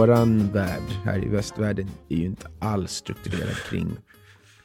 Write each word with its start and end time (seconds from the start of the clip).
våran 0.00 0.52
värld 0.52 0.82
här 1.04 1.24
i 1.24 1.28
västvärlden 1.28 1.90
är 2.08 2.16
ju 2.16 2.24
inte 2.24 2.48
alls 2.58 2.90
strukturerad 2.92 3.56
kring 3.70 3.96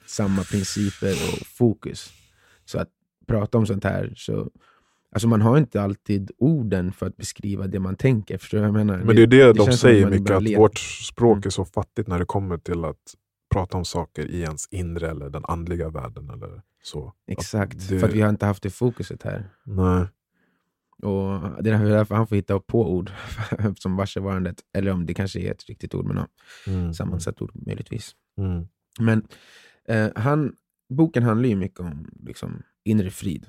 samma 0.07 0.43
principer 0.43 1.11
och 1.11 1.47
fokus. 1.47 2.13
Så 2.65 2.79
att 2.79 2.89
prata 3.28 3.57
om 3.57 3.65
sånt 3.65 3.83
här, 3.83 4.13
så 4.15 4.49
Alltså 5.11 5.28
man 5.28 5.42
har 5.42 5.57
inte 5.57 5.81
alltid 5.81 6.31
orden 6.37 6.92
för 6.93 7.06
att 7.06 7.17
beskriva 7.17 7.67
det 7.67 7.79
man 7.79 7.96
tänker. 7.96 8.37
Förstår 8.37 8.60
jag 8.63 8.74
menar? 8.74 8.97
Men 8.97 9.15
det 9.15 9.21
är 9.21 9.28
det, 9.28 9.37
det 9.46 9.53
de 9.53 9.71
säger 9.74 10.10
mycket, 10.10 10.31
att 10.31 10.57
vårt 10.57 10.78
språk 10.79 11.35
Mm. 11.38 11.43
är 11.46 11.49
så 11.49 11.65
fattigt 11.65 12.07
när 12.07 12.20
det 12.20 12.25
kommer 12.25 12.57
till 12.57 12.85
att 12.85 13.13
prata 13.53 13.78
om 13.78 13.85
saker 13.85 14.25
i 14.31 14.42
ens 14.42 14.67
inre 14.71 15.10
eller 15.10 15.29
den 15.29 15.46
andliga 15.46 15.89
världen. 15.89 16.29
Eller 16.29 16.61
så. 16.83 17.13
Exakt, 17.27 17.89
det- 17.89 17.99
för 17.99 18.07
att 18.07 18.13
vi 18.13 18.21
har 18.21 18.29
inte 18.29 18.45
haft 18.45 18.63
det 18.63 18.70
fokuset 18.70 19.23
här. 19.23 19.49
Nej. 19.63 20.05
Och 21.04 21.63
Det 21.63 21.70
är 21.70 21.85
därför 21.85 22.16
han 22.16 22.27
får 22.27 22.35
hitta 22.35 22.59
på 22.59 22.91
ord 22.95 23.12
som 23.80 23.95
varsevarandet, 23.95 24.55
eller 24.73 24.91
om 24.91 25.05
det 25.05 25.13
kanske 25.13 25.40
är 25.40 25.52
ett 25.52 25.66
riktigt 25.70 25.95
ord, 25.95 26.05
men 26.05 26.18
ja, 26.18 26.27
Mm. 26.68 26.94
sammansatt 26.94 27.41
ord 27.41 27.52
möjligtvis. 27.54 28.16
Mm. 28.38 28.68
Men 28.99 29.27
eh, 29.88 30.09
han, 30.16 30.55
boken 30.90 31.23
handlar 31.23 31.49
ju 31.49 31.55
mycket 31.55 31.80
om 31.80 32.09
liksom, 32.26 32.63
inre 32.84 33.09
frid 33.12 33.45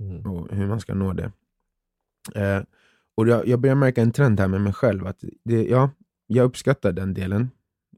Mm. 0.00 0.26
och 0.26 0.56
hur 0.56 0.66
man 0.66 0.80
ska 0.80 0.94
nå 0.94 1.12
det. 1.12 1.32
Eh, 2.34 2.62
och 3.16 3.28
jag, 3.28 3.46
jag 3.48 3.60
börjar 3.60 3.74
märka 3.76 4.02
en 4.02 4.12
trend 4.12 4.40
här 4.40 4.48
med 4.48 4.60
mig 4.60 4.72
själv. 4.72 5.06
att 5.06 5.24
det, 5.44 5.64
ja, 5.64 5.90
Jag 6.26 6.44
uppskattar 6.44 6.92
den 6.92 7.14
delen 7.14 7.50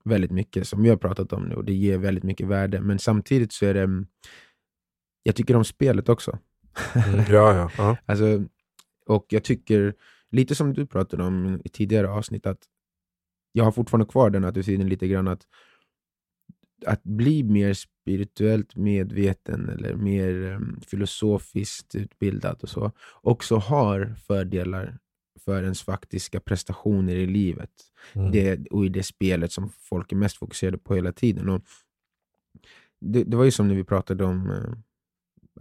väldigt 0.05 0.31
mycket, 0.31 0.69
som 0.69 0.83
vi 0.83 0.89
har 0.89 0.97
pratat 0.97 1.33
om 1.33 1.43
nu, 1.45 1.55
och 1.55 1.65
det 1.65 1.73
ger 1.75 1.99
väldigt 1.99 2.25
mycket 2.25 2.47
värde. 2.47 2.81
Men 2.81 2.99
samtidigt 2.99 3.53
så 3.53 3.67
är 3.67 3.75
det... 3.75 3.81
mm, 3.83 4.07
Jag 5.23 5.37
tycker 5.37 5.57
om 5.57 5.65
spelet 5.65 6.09
också. 6.09 6.39
Mm. 6.95 7.25
Ja, 7.29 7.55
ja. 7.57 7.71
ja. 7.79 7.97
Alltså, 8.07 8.45
och 9.11 9.27
jag 9.29 9.45
tycker, 9.45 9.95
lite 10.31 10.55
som 10.55 10.73
du 10.73 10.87
pratade 10.87 11.25
om 11.25 11.61
i 11.65 11.69
tidigare 11.69 12.09
avsnitt, 12.09 12.47
att 12.47 12.63
jag 13.53 13.65
har 13.65 13.73
fortfarande 13.73 14.13
kvar 14.13 14.31
den 14.31 14.45
attityden 14.45 14.89
lite 14.89 15.09
grann 15.09 15.29
att, 15.29 15.47
att 16.87 17.03
bli 17.03 17.43
mer 17.43 17.75
spirituellt 17.75 18.77
medveten 18.77 19.69
eller 19.69 19.95
mer 19.95 20.53
em, 20.53 20.81
filosofiskt 20.87 21.95
utbildad 21.95 22.59
och 22.63 22.69
så, 22.69 22.93
också 23.23 23.57
har 23.57 24.15
fördelar 24.27 24.99
för 25.45 25.63
ens 25.63 25.83
faktiska 25.83 26.41
prestationer 26.41 27.17
i 27.17 27.27
livet 27.27 27.71
Mm. 28.13 28.31
det, 28.33 28.67
och 28.71 28.87
i 28.87 28.89
det 28.89 29.03
spelet 29.03 29.53
som 29.53 29.71
folk 29.71 30.13
är 30.13 30.17
mest 30.17 30.37
fokuserade 30.37 30.79
på 30.79 30.95
hela 30.95 31.13
tiden. 31.13 31.49
Och 31.49 31.63
det, 33.01 33.25
det 33.25 33.37
var 33.37 33.45
ju 33.45 33.51
som 33.51 33.69
när 33.69 33.75
vi 33.75 33.85
pratade 33.85 34.25
om 34.25 34.51
eh, 34.51 34.73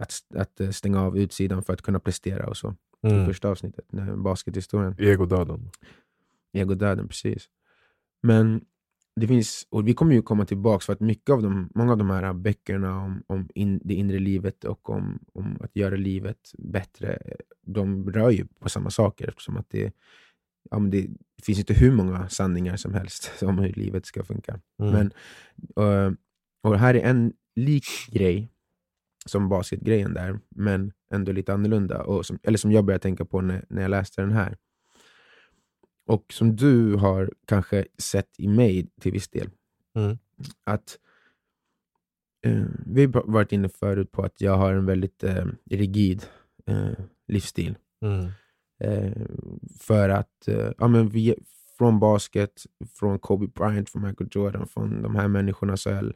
att, 0.00 0.12
att 0.34 0.60
eh, 0.60 0.70
stänga 0.70 1.00
av 1.00 1.18
utsidan 1.18 1.62
för 1.62 1.72
att 1.72 1.82
kunna 1.82 2.00
prestera 2.00 2.46
och 2.46 2.56
så. 2.56 2.76
I 3.02 3.08
Mm. 3.08 3.26
första 3.26 3.48
avsnittet, 3.48 3.84
baskethistorien. 4.16 4.94
Egodöden. 4.98 5.70
Egodöden, 6.52 7.08
precis. 7.08 7.48
Men 8.22 8.64
det 9.16 9.26
finns, 9.28 9.66
och 9.70 9.88
vi 9.88 9.94
kommer 9.94 10.14
ju 10.14 10.22
komma 10.22 10.44
tillbaka 10.44 10.84
för 10.84 10.92
att 10.92 11.00
mycket 11.00 11.30
av 11.30 11.42
de, 11.42 11.70
många 11.74 11.92
av 11.92 11.98
de 11.98 12.10
här 12.10 12.32
böckerna 12.32 13.00
om, 13.00 13.22
om 13.26 13.48
in, 13.54 13.80
det 13.84 13.94
inre 13.94 14.18
livet 14.18 14.64
och 14.64 14.90
om, 14.90 15.18
om 15.32 15.58
att 15.60 15.76
göra 15.76 15.96
livet 15.96 16.52
bättre, 16.58 17.18
de 17.62 18.10
rör 18.10 18.30
ju 18.30 18.46
på 18.46 18.68
samma 18.68 18.90
saker 18.90 19.28
eftersom 19.28 19.56
att 19.56 19.70
det, 19.70 19.92
ja, 20.70 20.78
men 20.78 20.90
det, 20.90 21.08
finns 21.42 21.58
inte 21.58 21.74
hur 21.74 21.92
många 21.92 22.28
sanningar 22.28 22.76
som 22.76 22.94
helst 22.94 23.32
om 23.42 23.58
hur 23.58 23.72
livet 23.72 24.06
ska 24.06 24.24
funka. 24.24 24.60
Mm. 24.78 24.92
Men, 24.92 25.12
och, 25.74 26.16
och 26.62 26.78
här 26.78 26.94
är 26.94 27.00
en 27.00 27.32
lik 27.56 27.86
grej 28.10 28.48
som 29.26 29.48
basketgrejen 29.48 30.14
där, 30.14 30.40
men 30.48 30.92
ändå 31.10 31.32
lite 31.32 31.52
annorlunda. 31.54 32.02
Och 32.02 32.26
som, 32.26 32.38
eller 32.42 32.58
som 32.58 32.72
jag 32.72 32.84
började 32.84 33.02
tänka 33.02 33.24
på 33.24 33.40
när, 33.40 33.64
när 33.68 33.82
jag 33.82 33.90
läste 33.90 34.20
den 34.20 34.32
här. 34.32 34.56
Och 36.06 36.32
som 36.32 36.56
du 36.56 36.94
har 36.94 37.32
kanske 37.46 37.86
sett 37.98 38.30
i 38.38 38.48
mig 38.48 38.88
till 39.00 39.12
viss 39.12 39.28
del. 39.28 39.50
Mm. 39.94 40.18
Att 40.64 40.98
eh, 42.46 42.64
Vi 42.86 43.04
har 43.04 43.32
varit 43.32 43.52
inne 43.52 43.68
förut 43.68 44.12
på 44.12 44.22
att 44.22 44.40
jag 44.40 44.56
har 44.56 44.72
en 44.72 44.86
väldigt 44.86 45.24
eh, 45.24 45.46
rigid 45.70 46.26
eh, 46.66 46.92
livsstil. 47.28 47.76
Mm. 48.02 48.30
Eh, 48.80 49.26
för 49.80 50.08
att 50.08 50.48
eh, 50.48 50.72
ja, 50.78 50.88
men 50.88 51.08
vi, 51.08 51.34
från 51.78 51.98
basket, 52.00 52.66
från 52.94 53.18
Kobe 53.18 53.46
Bryant, 53.46 53.90
från 53.90 54.02
Michael 54.02 54.30
Jordan, 54.32 54.66
från 54.66 55.02
de 55.02 55.16
här 55.16 55.28
människorna 55.28 55.76
så 55.76 55.90
har 55.90 55.96
jag 55.96 56.12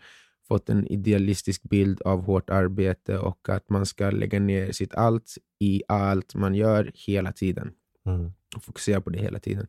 fått 0.48 0.68
en 0.68 0.86
idealistisk 0.86 1.62
bild 1.62 2.02
av 2.02 2.22
hårt 2.22 2.50
arbete 2.50 3.18
och 3.18 3.48
att 3.48 3.70
man 3.70 3.86
ska 3.86 4.10
lägga 4.10 4.40
ner 4.40 4.72
sitt 4.72 4.94
allt 4.94 5.34
i 5.58 5.82
allt 5.88 6.34
man 6.34 6.54
gör 6.54 6.92
hela 6.94 7.32
tiden. 7.32 7.72
Mm. 8.06 8.32
Och 8.56 8.62
fokusera 8.62 9.00
på 9.00 9.10
det 9.10 9.18
hela 9.18 9.38
tiden. 9.38 9.66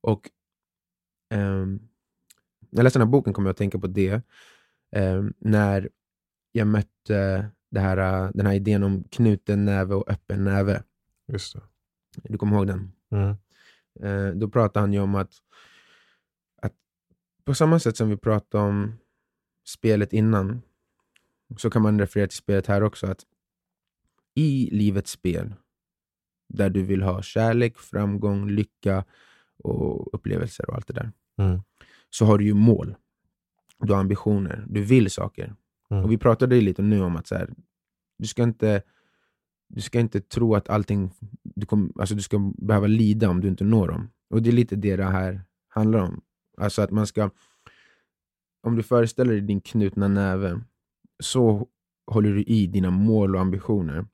Och 0.00 0.30
ehm, 1.30 1.80
när 2.70 2.78
jag 2.78 2.84
läste 2.84 2.98
den 2.98 3.08
här 3.08 3.12
boken 3.12 3.32
kom 3.32 3.46
jag 3.46 3.50
att 3.50 3.56
tänka 3.56 3.78
på 3.78 3.86
det. 3.86 4.22
ehm, 4.96 5.32
när 5.38 5.88
jag 6.52 6.66
mötte 6.66 7.50
det 7.70 7.80
här, 7.80 8.30
den 8.34 8.46
här 8.46 8.54
idén 8.54 8.82
om 8.82 9.04
knuten 9.04 9.64
näve 9.64 9.94
och 9.94 10.10
öppen 10.10 10.44
näve. 10.44 10.82
Just 11.32 11.54
det. 11.54 11.60
Du 12.24 12.38
kommer 12.38 12.56
ihåg 12.56 12.66
den? 12.66 12.92
Mm. 13.10 13.36
Eh, 14.00 14.34
då 14.34 14.48
pratade 14.48 14.80
han 14.80 14.92
ju 14.92 15.00
om 15.00 15.14
att, 15.14 15.32
att 16.62 16.74
på 17.44 17.54
samma 17.54 17.78
sätt 17.78 17.96
som 17.96 18.08
vi 18.08 18.16
pratade 18.16 18.64
om 18.64 18.98
spelet 19.66 20.12
innan, 20.12 20.62
så 21.56 21.70
kan 21.70 21.82
man 21.82 21.98
referera 22.00 22.26
till 22.28 22.36
spelet 22.38 22.66
här 22.66 22.82
också. 22.82 23.06
att 23.06 23.24
I 24.34 24.68
livets 24.72 25.10
spel, 25.10 25.54
där 26.48 26.70
du 26.70 26.82
vill 26.82 27.02
ha 27.02 27.22
kärlek, 27.22 27.78
framgång, 27.78 28.48
lycka 28.50 29.04
och 29.58 30.14
upplevelser 30.14 30.70
och 30.70 30.76
allt 30.76 30.86
det 30.86 30.94
där, 30.94 31.12
Mm. 31.38 31.60
så 32.10 32.24
har 32.24 32.38
du 32.38 32.44
ju 32.44 32.54
mål. 32.54 32.94
Du 33.78 33.92
har 33.92 34.00
ambitioner, 34.00 34.64
du 34.68 34.82
vill 34.82 35.10
saker. 35.10 35.54
Mm. 35.90 36.04
Och 36.04 36.12
Vi 36.12 36.18
pratade 36.18 36.56
ju 36.56 36.60
lite 36.62 36.82
nu 36.82 37.00
om 37.02 37.16
att 37.16 37.26
så 37.26 37.34
här, 37.34 37.50
du 38.18 38.26
ska 38.26 38.42
inte 38.42 38.82
du 39.68 39.80
ska 39.80 40.00
inte 40.00 40.20
tro 40.20 40.54
att 40.54 40.68
allting, 40.68 41.10
du, 41.42 41.66
kom, 41.66 41.92
alltså 41.98 42.14
du 42.14 42.22
ska 42.22 42.52
behöva 42.58 42.86
lida 42.86 43.28
om 43.30 43.40
du 43.40 43.48
inte 43.48 43.64
når 43.64 43.88
dem. 43.88 44.10
Och 44.30 44.42
det 44.42 44.50
är 44.50 44.52
lite 44.52 44.76
det 44.76 44.96
det 44.96 45.04
här 45.04 45.40
handlar 45.68 45.98
om. 45.98 46.22
Alltså 46.56 46.82
att 46.82 46.90
man 46.90 47.06
ska, 47.06 47.30
om 48.66 48.76
du 48.76 48.82
föreställer 48.82 49.32
dig 49.32 49.40
din 49.40 49.60
knutna 49.60 50.08
näve, 50.08 50.60
så 51.22 51.68
håller 52.06 52.30
du 52.34 52.42
i 52.42 52.66
dina 52.66 52.90
mål 52.90 53.34
och 53.34 53.40
ambitioner. 53.40 54.06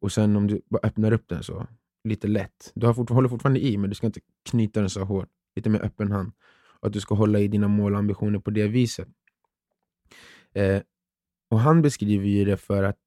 Och 0.00 0.12
sen 0.12 0.36
om 0.36 0.46
du 0.46 0.62
bara 0.70 0.80
öppnar 0.82 1.12
upp 1.12 1.28
den 1.28 1.42
så, 1.42 1.66
lite 2.04 2.28
lätt. 2.28 2.72
Du 2.74 2.86
har 2.86 2.94
fort, 2.94 3.10
håller 3.10 3.28
fortfarande 3.28 3.64
i, 3.64 3.78
men 3.78 3.90
du 3.90 3.94
ska 3.94 4.06
inte 4.06 4.20
knyta 4.50 4.80
den 4.80 4.90
så 4.90 5.04
hårt. 5.04 5.28
Lite 5.56 5.70
mer 5.70 5.80
öppen 5.80 6.12
hand. 6.12 6.32
Och 6.80 6.86
att 6.86 6.92
du 6.92 7.00
ska 7.00 7.14
hålla 7.14 7.38
i 7.38 7.48
dina 7.48 7.68
mål 7.68 7.92
och 7.92 7.98
ambitioner 7.98 8.38
på 8.38 8.50
det 8.50 8.68
viset. 8.68 9.08
Eh, 10.52 10.82
och 11.50 11.60
han 11.60 11.82
beskriver 11.82 12.26
ju 12.26 12.44
det 12.44 12.56
för 12.56 12.82
att, 12.82 12.98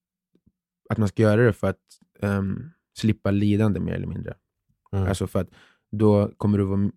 att 0.89 0.97
man 0.97 1.07
ska 1.07 1.23
göra 1.23 1.41
det 1.41 1.53
för 1.53 1.69
att 1.69 1.81
ehm, 2.19 2.71
slippa 2.97 3.31
lidande 3.31 3.79
mer 3.79 3.93
eller 3.93 4.07
mindre. 4.07 4.33
Mm. 4.91 5.07
Alltså 5.07 5.27
för 5.27 5.39
att 5.39 5.49
då 5.91 6.31
kommer 6.37 6.57
du, 6.57 6.63
vara, 6.63 6.91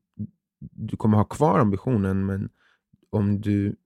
du 0.59 0.97
kommer 0.97 1.17
ha 1.17 1.25
kvar 1.25 1.59
ambitionen, 1.59 2.27
men 2.27 2.51
om 3.11 3.41
du 3.41 3.77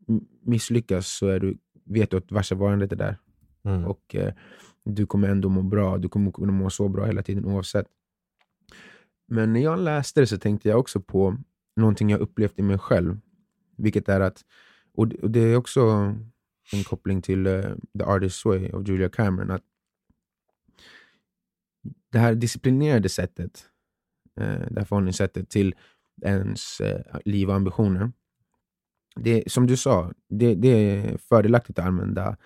misslyckas 0.42 1.06
så 1.06 1.26
är 1.26 1.40
du, 1.40 1.58
vet 1.84 2.10
du 2.10 2.16
att 2.16 2.32
varsevarandet 2.32 2.92
är 2.92 2.96
där. 2.96 3.18
Mm. 3.64 3.84
Och 3.84 4.14
eh, 4.14 4.34
du 4.84 5.06
kommer 5.06 5.28
ändå 5.28 5.48
må 5.48 5.62
bra. 5.62 5.98
Du 5.98 6.08
kommer 6.08 6.30
kunna 6.30 6.52
må 6.52 6.70
så 6.70 6.88
bra 6.88 7.04
hela 7.04 7.22
tiden 7.22 7.44
oavsett. 7.44 7.86
Men 9.26 9.52
när 9.52 9.60
jag 9.60 9.78
läste 9.78 10.20
det 10.20 10.26
så 10.26 10.38
tänkte 10.38 10.68
jag 10.68 10.78
också 10.78 11.00
på 11.00 11.36
någonting 11.76 12.10
jag 12.10 12.20
upplevt 12.20 12.58
i 12.58 12.62
mig 12.62 12.78
själv. 12.78 13.20
Vilket 13.76 14.08
är 14.08 14.20
att, 14.20 14.44
och 14.94 15.08
det, 15.08 15.16
och 15.16 15.30
det 15.30 15.40
är 15.40 15.56
också 15.56 15.80
en 16.72 16.84
koppling 16.84 17.22
till 17.22 17.46
eh, 17.46 17.62
The 17.98 18.04
Artist's 18.04 18.48
Way 18.48 18.70
av 18.70 18.88
Julia 18.88 19.08
Cameron. 19.08 19.50
Att 19.50 19.62
det 22.10 22.18
här 22.18 22.34
disciplinerade 22.34 23.08
sättet, 23.08 23.66
eh, 24.40 24.66
det 24.70 24.80
här 24.80 24.84
förhållningssättet 24.84 25.50
till 25.50 25.74
ens 26.22 26.80
eh, 26.80 27.20
liv 27.24 27.48
och 27.48 27.54
ambitioner. 27.54 28.12
Det, 29.16 29.52
som 29.52 29.66
du 29.66 29.76
sa, 29.76 30.12
det, 30.28 30.54
det 30.54 30.68
är 30.68 31.16
fördelaktigt 31.16 31.78
att 31.78 31.86
använda 31.86 32.36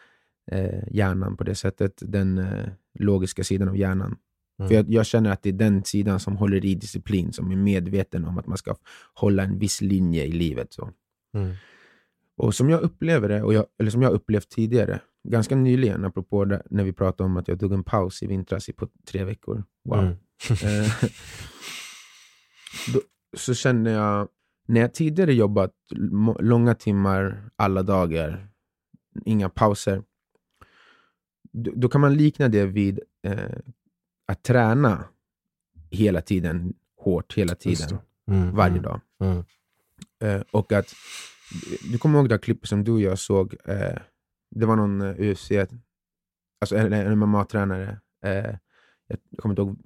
eh, 0.50 0.82
hjärnan 0.90 1.36
på 1.36 1.44
det 1.44 1.54
sättet, 1.54 1.92
den 2.00 2.38
eh, 2.38 2.68
logiska 2.98 3.44
sidan 3.44 3.68
av 3.68 3.76
hjärnan. 3.76 4.16
Mm. 4.58 4.68
För 4.68 4.74
jag, 4.74 4.90
jag 4.90 5.06
känner 5.06 5.30
att 5.30 5.42
det 5.42 5.48
är 5.48 5.52
den 5.52 5.84
sidan 5.84 6.20
som 6.20 6.36
håller 6.36 6.64
i 6.64 6.74
disciplin, 6.74 7.32
som 7.32 7.52
är 7.52 7.56
medveten 7.56 8.24
om 8.24 8.38
att 8.38 8.46
man 8.46 8.58
ska 8.58 8.76
hålla 9.14 9.42
en 9.42 9.58
viss 9.58 9.80
linje 9.80 10.24
i 10.24 10.32
livet. 10.32 10.72
Så. 10.72 10.90
Mm. 11.34 11.54
Och 12.36 12.54
som 12.54 12.70
jag 12.70 12.80
upplever 12.80 13.28
det, 13.28 13.42
och 13.42 13.54
jag, 13.54 13.66
eller 13.78 13.90
som 13.90 14.02
jag 14.02 14.12
upplevt 14.12 14.48
tidigare, 14.48 15.00
ganska 15.28 15.56
nyligen, 15.56 16.04
apropå 16.04 16.44
det, 16.44 16.62
när 16.70 16.84
vi 16.84 16.92
pratade 16.92 17.26
om 17.26 17.36
att 17.36 17.48
jag 17.48 17.60
tog 17.60 17.72
en 17.72 17.84
paus 17.84 18.22
i 18.22 18.26
vintras 18.26 18.70
på 18.76 18.88
tre 19.08 19.24
veckor. 19.24 19.64
Wow. 19.84 19.98
Mm. 19.98 20.12
Eh, 20.50 20.92
då, 22.94 23.00
så 23.36 23.54
kände 23.54 23.90
jag, 23.90 24.28
när 24.66 24.80
jag 24.80 24.94
tidigare 24.94 25.34
jobbat 25.34 25.72
långa 26.40 26.74
timmar 26.74 27.50
alla 27.56 27.82
dagar, 27.82 28.48
inga 29.24 29.48
pauser, 29.48 30.02
då, 31.52 31.72
då 31.76 31.88
kan 31.88 32.00
man 32.00 32.14
likna 32.14 32.48
det 32.48 32.66
vid 32.66 33.00
eh, 33.22 33.58
att 34.26 34.42
träna 34.42 35.04
hela 35.90 36.20
tiden, 36.20 36.74
hårt 36.96 37.34
hela 37.34 37.54
tiden. 37.54 37.98
Mm. 38.30 38.54
varje 38.54 38.78
Mm. 38.78 38.82
dag. 38.82 39.00
Mm. 39.20 39.44
Eh, 40.20 40.42
och 40.50 40.72
att, 40.72 40.94
du 41.92 41.98
kommer 41.98 42.19
ihåg 42.19 42.28
det 42.28 42.34
här 42.34 42.42
klippet 42.42 42.69
som 42.69 42.84
du 42.84 42.92
och 42.92 43.00
jag 43.00 43.19
såg, 43.19 43.54
eh, 43.64 43.98
det 44.50 44.66
var 44.66 44.76
någon 44.76 45.00
eh, 45.00 45.30
UFC, 45.30 45.50
alltså 46.60 46.76
en, 46.76 47.19
MMA-tränare, 47.19 47.98
eh, 48.24 48.56
jag 49.06 49.19
kommer 49.38 49.52
inte 49.52 49.62
ihåg 49.62 49.78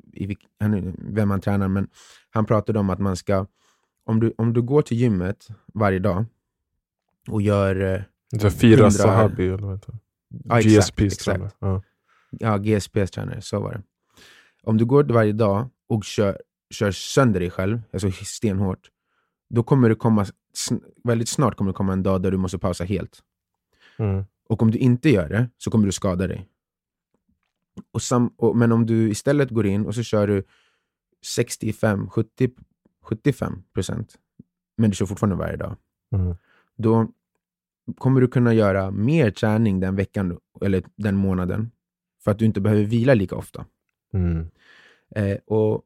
vem 0.98 1.30
han 1.30 1.40
tränar, 1.40 1.68
men 1.68 1.88
han 2.30 2.46
pratade 2.46 2.78
om 2.78 2.90
att 2.90 2.98
man 2.98 3.16
ska, 3.16 3.46
om 4.04 4.20
du, 4.20 4.34
om 4.38 4.52
du 4.52 4.62
går 4.62 4.82
till 4.82 4.96
gymmet 4.96 5.48
varje 5.74 5.98
dag 5.98 6.24
och 7.28 7.42
gör 7.42 8.04
Fira 8.50 8.80
100 8.80 8.90
Sahabi 8.90 9.46
eller 9.48 9.58
vad 9.58 9.72
heter 9.72 9.94
ja, 10.44 10.60
GSPs 10.60 11.16
tränare. 11.16 11.50
Ja. 11.58 11.82
Ja, 12.30 12.58
GSPs 12.58 13.10
tränare, 13.10 13.40
så 13.40 13.60
var 13.60 13.72
det. 13.72 13.82
Om 14.62 14.76
du 14.76 14.84
går 14.84 15.04
varje 15.04 15.32
dag 15.32 15.68
och 15.86 16.04
kör, 16.04 16.42
kör 16.70 16.90
sönder 16.90 17.40
dig 17.40 17.50
själv, 17.50 17.82
alltså 17.92 18.10
stenhårt, 18.10 18.90
då 19.50 19.62
kommer 19.62 19.88
det 19.88 19.94
komma, 19.94 20.26
väldigt 21.04 21.28
snart 21.28 21.56
kommer 21.56 21.70
det 21.70 21.76
komma 21.76 21.92
en 21.92 22.02
dag 22.02 22.22
där 22.22 22.30
du 22.30 22.36
måste 22.36 22.58
pausa 22.58 22.84
helt. 22.84 23.22
Mm. 23.96 24.24
Och 24.48 24.62
om 24.62 24.70
du 24.70 24.78
inte 24.78 25.10
gör 25.10 25.28
det, 25.28 25.48
så 25.58 25.70
kommer 25.70 25.86
du 25.86 25.92
skada 25.92 26.26
dig. 26.26 26.48
Och 27.92 28.02
sam, 28.02 28.34
och, 28.36 28.56
men 28.56 28.72
om 28.72 28.86
du 28.86 29.10
istället 29.10 29.50
går 29.50 29.66
in 29.66 29.86
och 29.86 29.94
så 29.94 30.02
kör 30.02 30.26
du 30.26 30.44
65, 31.22 32.10
70, 32.10 32.50
75 33.02 33.62
procent, 33.74 34.14
men 34.76 34.90
du 34.90 34.96
kör 34.96 35.06
fortfarande 35.06 35.36
varje 35.36 35.56
dag, 35.56 35.76
Mm. 36.14 36.36
då 36.76 37.08
kommer 37.98 38.20
du 38.20 38.28
kunna 38.28 38.54
göra 38.54 38.90
mer 38.90 39.30
träning 39.30 39.80
den 39.80 39.96
veckan 39.96 40.38
eller 40.60 40.82
den 40.96 41.16
månaden, 41.16 41.70
för 42.24 42.30
att 42.30 42.38
du 42.38 42.44
inte 42.44 42.60
behöver 42.60 42.82
vila 42.82 43.14
lika 43.14 43.36
ofta. 43.36 43.64
Mm. 44.12 44.46
Eh, 45.16 45.36
och 45.46 45.82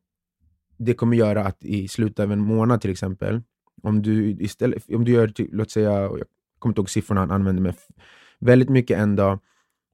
Det 0.76 0.94
kommer 0.94 1.16
göra 1.16 1.44
att 1.44 1.64
i 1.64 1.88
slutet 1.88 2.20
av 2.20 2.32
en 2.32 2.40
månad 2.40 2.81
till 2.81 2.90
exempel, 2.90 3.43
om 3.82 4.02
du 4.02 4.31
istället, 4.31 4.90
om 4.94 5.05
du 5.05 5.12
gör, 5.12 5.28
ty- 5.28 5.49
låt 5.52 5.70
säga, 5.70 5.90
jag 5.93 6.22
kommer 6.58 6.70
inte 6.70 6.81
ihåg 6.81 6.90
siffrorna 6.90 7.20
han 7.20 7.31
använde, 7.31 7.62
men 7.62 7.72
väldigt 8.38 8.69
mycket 8.69 8.99
en 8.99 9.16
dag 9.16 9.38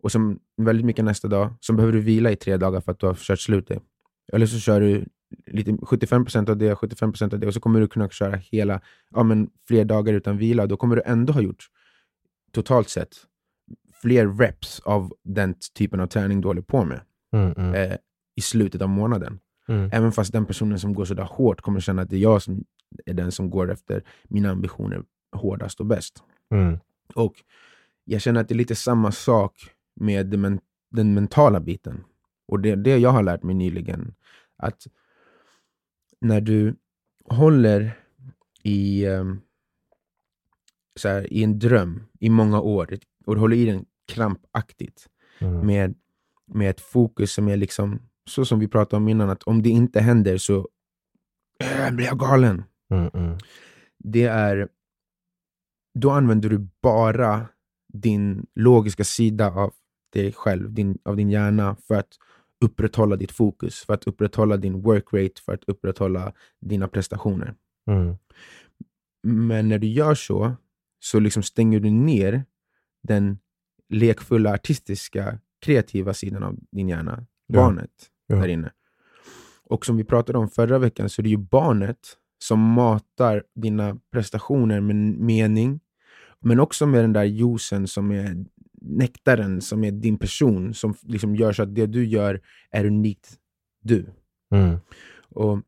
och 0.03 0.13
som, 0.13 0.39
väldigt 0.57 0.87
mycket 0.87 1.05
nästa 1.05 1.29
dag, 1.29 1.55
så 1.61 1.73
behöver 1.73 1.93
du 1.93 2.01
vila 2.01 2.31
i 2.31 2.37
tre 2.37 2.57
dagar 2.57 2.81
för 2.81 2.93
att 2.93 2.99
du 2.99 3.07
har 3.07 3.15
kört 3.15 3.41
slut 3.41 3.69
det. 3.69 3.81
Eller 4.33 4.47
så 4.47 4.59
kör 4.59 4.81
du 4.81 5.05
lite, 5.47 5.71
75% 5.71 6.51
av 6.51 6.57
det, 6.57 6.75
75% 6.75 7.35
av 7.35 7.41
det 7.41 7.47
och 7.47 7.55
så 7.55 7.61
kommer 7.61 7.81
du 7.81 7.89
kunna 7.89 8.09
köra 8.09 8.37
hela, 8.37 8.81
ja, 9.11 9.23
men 9.23 9.51
fler 9.69 9.85
dagar 9.85 10.13
utan 10.13 10.39
vila. 10.39 10.67
Då 10.67 10.77
kommer 10.77 10.97
du 10.97 11.03
ändå 11.05 11.33
ha 11.33 11.41
gjort, 11.41 11.67
totalt 12.53 12.89
sett, 12.89 13.17
fler 14.03 14.39
reps 14.39 14.81
av 14.81 15.13
den 15.25 15.55
typen 15.75 16.01
av 16.01 16.07
träning 16.07 16.41
du 16.41 16.49
håller 16.49 16.63
på 16.63 16.85
med 16.85 17.01
Mm. 17.33 17.53
Mm. 17.57 17.75
eh, 17.75 17.97
i 18.37 18.41
slutet 18.41 18.83
av 18.83 18.89
månaden. 18.89 19.39
Mm. 19.69 19.91
Även 19.93 20.13
fast 20.13 20.33
den 20.33 20.47
personen 20.47 20.79
som 20.79 20.95
går 20.95 21.05
sådär 21.05 21.29
hårt 21.31 21.61
kommer 21.61 21.81
känna 21.81 22.03
att 22.03 22.11
det 22.11 22.17
är 22.17 22.21
jag 22.21 22.43
som 22.43 22.65
är 23.07 23.15
den 23.15 23.33
som 23.33 23.51
går 23.51 23.71
efter 23.71 24.05
mina 24.29 24.51
ambitioner 24.51 25.03
hårdast 25.33 25.81
och 25.81 25.87
bäst. 25.87 26.23
Mm. 26.51 26.79
Och 27.15 27.35
jag 28.05 28.21
känner 28.21 28.41
att 28.41 28.49
det 28.49 28.55
är 28.55 28.57
lite 28.57 28.75
samma 28.75 29.13
sak 29.13 29.55
med 29.95 30.27
den, 30.27 30.41
men, 30.41 30.61
den 30.91 31.15
mentala 31.15 31.61
biten. 31.61 32.05
Och 32.49 32.61
det, 32.61 32.75
det 32.75 32.99
jag 32.99 33.11
har 33.11 33.23
lärt 33.23 33.43
mig 33.43 33.55
nyligen, 33.55 34.15
att 34.57 34.87
när 36.21 36.41
du 36.41 36.77
håller 37.25 37.93
i, 38.63 39.07
ehm, 39.07 39.41
så 40.97 41.09
här, 41.09 41.33
i 41.33 41.43
en 41.45 41.59
dröm 41.59 42.03
i 42.21 42.31
många 42.31 42.61
år, 42.61 42.99
och 43.27 43.35
du 43.35 43.41
håller 43.41 43.57
i 43.57 43.65
den 43.65 43.85
krampaktigt, 44.13 45.07
Mm. 45.43 45.67
med, 45.67 45.95
med 46.47 46.71
ett 46.71 46.81
fokus 46.81 47.33
som 47.33 47.49
är 47.49 47.57
liksom, 47.57 47.99
så 48.31 48.45
som 48.45 48.59
vi 48.59 48.69
pratade 48.69 48.97
om 48.97 49.09
innan, 49.09 49.31
att 49.31 49.43
om 49.43 49.63
det 49.63 49.69
inte 49.69 50.01
händer 50.01 50.39
så 50.39 50.69
äh, 51.59 51.91
blir 51.95 52.07
jag 52.07 52.19
galen. 52.19 52.65
Mm. 52.91 53.11
Mm. 53.15 53.39
Det 53.99 54.25
är, 54.25 54.69
då 55.95 56.11
använder 56.11 56.49
du 56.49 56.69
bara 56.83 57.49
din 57.93 58.47
logiska 58.55 59.05
sida 59.05 59.51
av 59.51 59.73
dig 60.13 60.33
själv, 60.33 60.73
din, 60.73 60.99
av 61.05 61.17
din 61.17 61.31
hjärna, 61.31 61.77
för 61.89 61.95
att 61.95 62.19
upprätthålla 62.65 63.17
ditt 63.17 63.33
fokus, 63.33 63.85
för 63.85 63.95
att 63.95 64.05
upprätthålla 64.05 64.57
din 64.57 64.83
work 64.83 65.05
rate, 65.13 65.43
för 65.45 65.55
att 65.55 65.65
upprätthålla 65.65 66.33
dina 66.61 66.89
prestationer. 66.89 67.55
Mm. 67.91 68.17
Men 69.23 69.69
när 69.69 69.79
du 69.79 69.87
gör 69.87 70.15
så, 70.15 70.53
så 71.01 71.21
liksom 71.21 71.43
stänger 71.43 71.81
du 71.81 71.91
ner 71.91 72.45
den 73.03 73.39
lekfulla, 73.89 74.55
artistiska, 74.55 75.39
kreativa 75.61 76.15
sidan 76.15 76.43
av 76.43 76.57
din 76.71 76.89
hjärna. 76.89 77.27
Ja. 77.47 77.61
Barnet 77.61 77.91
Ja. 78.27 78.37
där 78.37 78.49
inne. 78.49 78.73
Och 79.65 79.87
som 79.87 79.97
vi 79.97 80.05
pratade 80.05 80.39
om 80.39 80.49
förra 80.49 80.79
veckan 80.79 81.09
så 81.09 81.21
är 81.21 81.23
det 81.23 81.29
ju 81.29 81.37
barnet 81.37 81.99
som 82.43 82.61
matar 82.61 83.45
dina 83.55 83.97
prestationer 84.13 84.81
med 84.81 84.97
mening, 84.97 85.81
men 86.41 86.61
också 86.61 86.87
med 86.87 87.05
den 87.05 87.13
där 87.13 87.25
juicen 87.25 87.87
som 87.87 88.11
är 88.11 88.45
nektaren, 88.81 89.61
som 89.61 89.85
är 89.85 89.91
din 89.91 90.19
person, 90.19 90.75
som 90.75 90.95
liksom 91.03 91.37
gör 91.37 91.53
så 91.53 91.63
att 91.63 91.75
det 91.75 91.87
du 91.87 92.05
gör 92.07 92.41
är 92.71 92.85
unikt 92.87 93.39
du. 93.83 94.07
Mm. 94.51 94.77
Och 95.29 95.63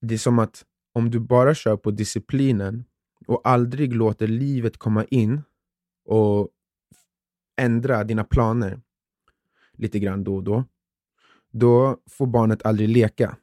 Det 0.00 0.14
är 0.14 0.18
som 0.18 0.38
att 0.38 0.64
om 0.92 1.10
du 1.10 1.20
bara 1.20 1.54
kör 1.54 1.76
på 1.76 1.90
disciplinen 1.90 2.84
och 3.26 3.40
aldrig 3.44 3.92
låter 3.94 4.26
livet 4.26 4.76
komma 4.76 5.04
in 5.04 5.40
och 6.04 6.48
ändra 7.60 8.04
dina 8.04 8.24
planer 8.24 8.80
lite 9.72 9.98
grann 9.98 10.24
då 10.24 10.36
och 10.36 10.42
då, 10.44 10.64
då 11.50 11.96
får 12.10 12.26
barnet 12.26 12.66
aldrig 12.66 12.88
leka. 12.88 13.36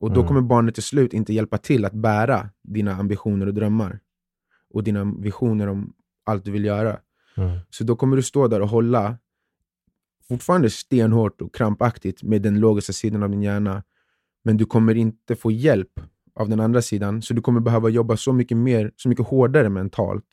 Och 0.00 0.10
då 0.12 0.20
Mm. 0.20 0.28
kommer 0.28 0.40
barnet 0.40 0.74
till 0.74 0.82
slut 0.82 1.12
inte 1.12 1.32
hjälpa 1.32 1.58
till 1.58 1.84
att 1.84 1.92
bära 1.92 2.50
dina 2.62 2.92
ambitioner 2.94 3.46
och 3.46 3.54
drömmar 3.54 4.00
och 4.70 4.84
dina 4.84 5.04
visioner 5.18 5.66
om 5.66 5.92
allt 6.24 6.44
du 6.44 6.50
vill 6.50 6.64
göra. 6.64 7.00
Mm. 7.36 7.58
Så 7.70 7.84
då 7.84 7.96
kommer 7.96 8.16
du 8.16 8.22
stå 8.22 8.48
där 8.48 8.60
och 8.60 8.68
hålla 8.68 9.18
fortfarande 10.28 10.70
stenhårt 10.70 11.40
och 11.40 11.54
krampaktigt 11.54 12.22
med 12.22 12.42
den 12.42 12.60
logiska 12.60 12.92
sidan 12.92 13.22
av 13.22 13.30
din 13.30 13.42
hjärna. 13.42 13.82
Men 14.44 14.56
du 14.56 14.64
kommer 14.64 14.94
inte 14.94 15.36
få 15.36 15.50
hjälp 15.50 16.00
av 16.34 16.48
den 16.48 16.60
andra 16.60 16.82
sidan. 16.82 17.22
Så 17.22 17.34
du 17.34 17.40
kommer 17.40 17.60
behöva 17.60 17.88
jobba 17.88 18.16
så 18.16 18.32
mycket 18.32 18.56
mer, 18.56 18.92
så 18.96 19.08
mycket 19.08 19.26
hårdare 19.26 19.68
mentalt 19.68 20.24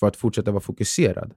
för 0.00 0.06
att 0.06 0.16
fortsätta 0.16 0.50
vara 0.50 0.60
fokuserad 0.60 1.34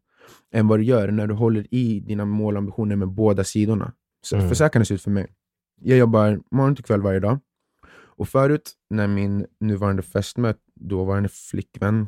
än 0.51 0.67
vad 0.67 0.79
du 0.79 0.83
gör 0.83 1.11
när 1.11 1.27
du 1.27 1.33
håller 1.33 1.73
i 1.73 1.99
dina 1.99 2.25
mål 2.25 2.55
och 2.55 2.57
ambitioner 2.57 2.95
med 2.95 3.07
båda 3.07 3.43
sidorna. 3.43 3.93
Så, 4.21 4.35
Mm. 4.35 4.49
Det 4.49 4.85
se 4.85 4.93
ut 4.93 5.01
för 5.01 5.11
mig. 5.11 5.27
Jag 5.81 5.97
jobbar 5.97 6.41
morgon 6.51 6.75
till 6.75 6.85
kväll 6.85 7.01
varje 7.01 7.19
dag. 7.19 7.39
Och 7.93 8.29
förut 8.29 8.71
när 8.89 9.07
min 9.07 9.45
nuvarande 9.59 10.01
fästmö, 10.01 10.53
dåvarande 10.75 11.29
flickvän, 11.29 12.07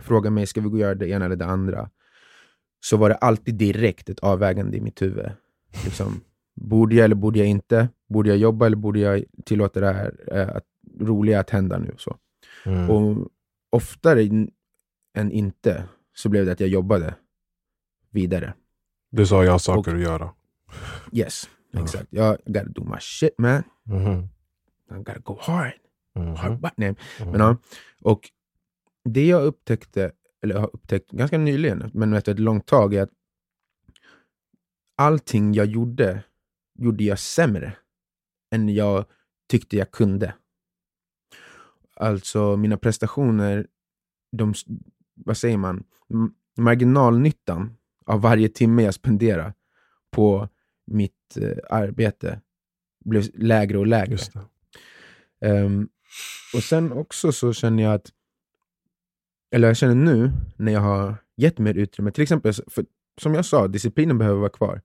frågade 0.00 0.34
mig 0.34 0.46
ska 0.46 0.60
vi 0.60 0.68
gå 0.68 0.72
och 0.72 0.80
göra 0.80 0.94
det 0.94 1.08
ena 1.08 1.24
eller 1.24 1.36
det 1.36 1.46
andra 1.46 1.90
så 2.84 2.96
var 2.96 3.08
det 3.08 3.14
alltid 3.14 3.54
direkt 3.54 4.08
ett 4.08 4.18
avvägande 4.20 4.76
i 4.76 4.80
mitt 4.80 5.02
huvud. 5.02 5.30
Liksom, 5.84 6.20
borde 6.54 6.94
jag 6.94 7.04
eller 7.04 7.14
borde 7.14 7.38
jag 7.38 7.48
inte? 7.48 7.88
Borde 8.08 8.28
jag 8.28 8.38
jobba 8.38 8.66
eller 8.66 8.76
borde 8.76 9.00
jag 9.00 9.24
tillåta 9.44 9.80
det 9.80 9.92
här 9.92 10.14
eh, 10.32 10.56
att, 10.56 10.64
roliga 11.00 11.40
att 11.40 11.50
hända 11.50 11.78
nu? 11.78 11.94
Så. 11.98 12.16
Mm. 12.66 12.90
Och 12.90 13.28
oftare 13.70 14.22
än 15.14 15.30
inte 15.32 15.84
så 16.14 16.28
blev 16.28 16.46
det 16.46 16.52
att 16.52 16.60
jag 16.60 16.68
jobbade 16.68 17.14
vidare. 18.10 18.54
Du 19.10 19.26
sa 19.26 19.44
jag 19.44 19.52
har 19.52 19.58
saker 19.58 19.90
Och- 19.90 19.96
att 19.96 20.02
göra. 20.02 20.30
Yes, 21.12 21.50
Ja. 21.70 21.82
exakt. 21.82 22.06
Jag 22.10 22.38
gotta 22.46 22.64
do 22.64 22.84
my 22.84 22.96
shit 23.00 23.34
man. 23.38 23.62
Mhm. 23.84 24.28
I 24.90 24.94
gotta 24.94 25.18
go 25.18 25.38
hard. 25.40 25.72
Mhm. 26.14 26.34
hard 26.36 26.60
butt 26.60 26.76
name. 26.78 26.94
Mhm. 27.20 27.30
Men, 27.30 27.56
och 28.02 28.30
det 29.04 29.26
jag 29.26 29.42
upptäckte, 29.42 30.12
eller 30.42 30.54
har 30.54 30.70
upptäckt 30.72 31.10
ganska 31.10 31.38
nyligen, 31.38 31.90
men 31.94 32.12
efter 32.12 32.32
ett 32.32 32.38
långt 32.38 32.66
tag, 32.66 32.94
är 32.94 33.02
att 33.02 33.10
allting 34.96 35.54
jag 35.54 35.66
gjorde, 35.66 36.24
gjorde 36.78 37.04
jag 37.04 37.18
sämre 37.18 37.76
än 38.50 38.68
jag 38.68 39.04
tyckte 39.50 39.76
jag 39.76 39.90
kunde. 39.90 40.34
Alltså 41.96 42.56
mina 42.56 42.76
prestationer, 42.76 43.66
de, 44.36 44.54
vad 45.14 45.36
säger 45.36 45.56
man, 45.56 45.84
marginalnyttan 46.58 47.76
av 48.06 48.20
varje 48.20 48.48
timme 48.48 48.82
jag 48.82 48.94
spenderade 48.94 49.54
på 50.10 50.48
mitt 50.86 51.36
eh, 51.36 51.58
arbete 51.70 52.40
blev 53.04 53.24
lägre 53.34 53.78
och 53.78 53.86
lägre. 53.86 54.18
Ehm, 55.40 55.88
och 56.54 56.62
sen 56.62 56.92
också 56.92 57.32
så 57.32 57.52
känner 57.52 57.82
jag 57.82 57.94
att, 57.94 58.10
eller 59.52 59.68
jag 59.68 59.76
känner 59.76 59.94
nu 59.94 60.32
när 60.56 60.72
jag 60.72 60.80
har 60.80 61.16
gett 61.36 61.58
mer 61.58 61.74
utrymme, 61.74 62.10
till 62.10 62.22
exempel, 62.22 62.52
för, 62.52 62.84
som 63.20 63.34
jag 63.34 63.44
sa, 63.44 63.68
disciplinen 63.68 64.18
behöver 64.18 64.38
vara 64.38 64.50
kvar. 64.50 64.80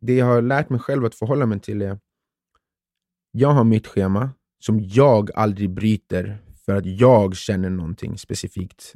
Det 0.00 0.14
jag 0.14 0.26
har 0.26 0.42
lärt 0.42 0.70
mig 0.70 0.80
själv 0.80 1.04
att 1.04 1.14
förhålla 1.14 1.46
mig 1.46 1.60
till 1.60 1.82
är, 1.82 1.98
jag 3.30 3.48
har 3.48 3.64
mitt 3.64 3.86
schema 3.86 4.30
som 4.58 4.80
jag 4.80 5.30
aldrig 5.34 5.70
bryter 5.70 6.38
för 6.64 6.74
att 6.74 6.86
jag 6.86 7.36
känner 7.36 7.70
någonting 7.70 8.18
specifikt. 8.18 8.94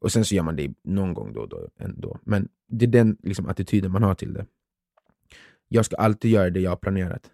Och 0.00 0.12
sen 0.12 0.24
så 0.24 0.34
gör 0.34 0.42
man 0.42 0.56
det 0.56 0.74
någon 0.84 1.14
gång 1.14 1.32
då 1.32 1.40
och 1.40 1.48
då 1.48 1.68
ändå. 1.78 2.18
Men 2.24 2.48
det 2.68 2.84
är 2.84 2.90
den 2.90 3.16
liksom, 3.22 3.46
attityden 3.46 3.92
man 3.92 4.02
har 4.02 4.14
till 4.14 4.32
det. 4.32 4.46
Jag 5.68 5.84
ska 5.84 5.96
alltid 5.96 6.30
göra 6.30 6.50
det 6.50 6.60
jag 6.60 6.70
har 6.70 6.76
planerat. 6.76 7.30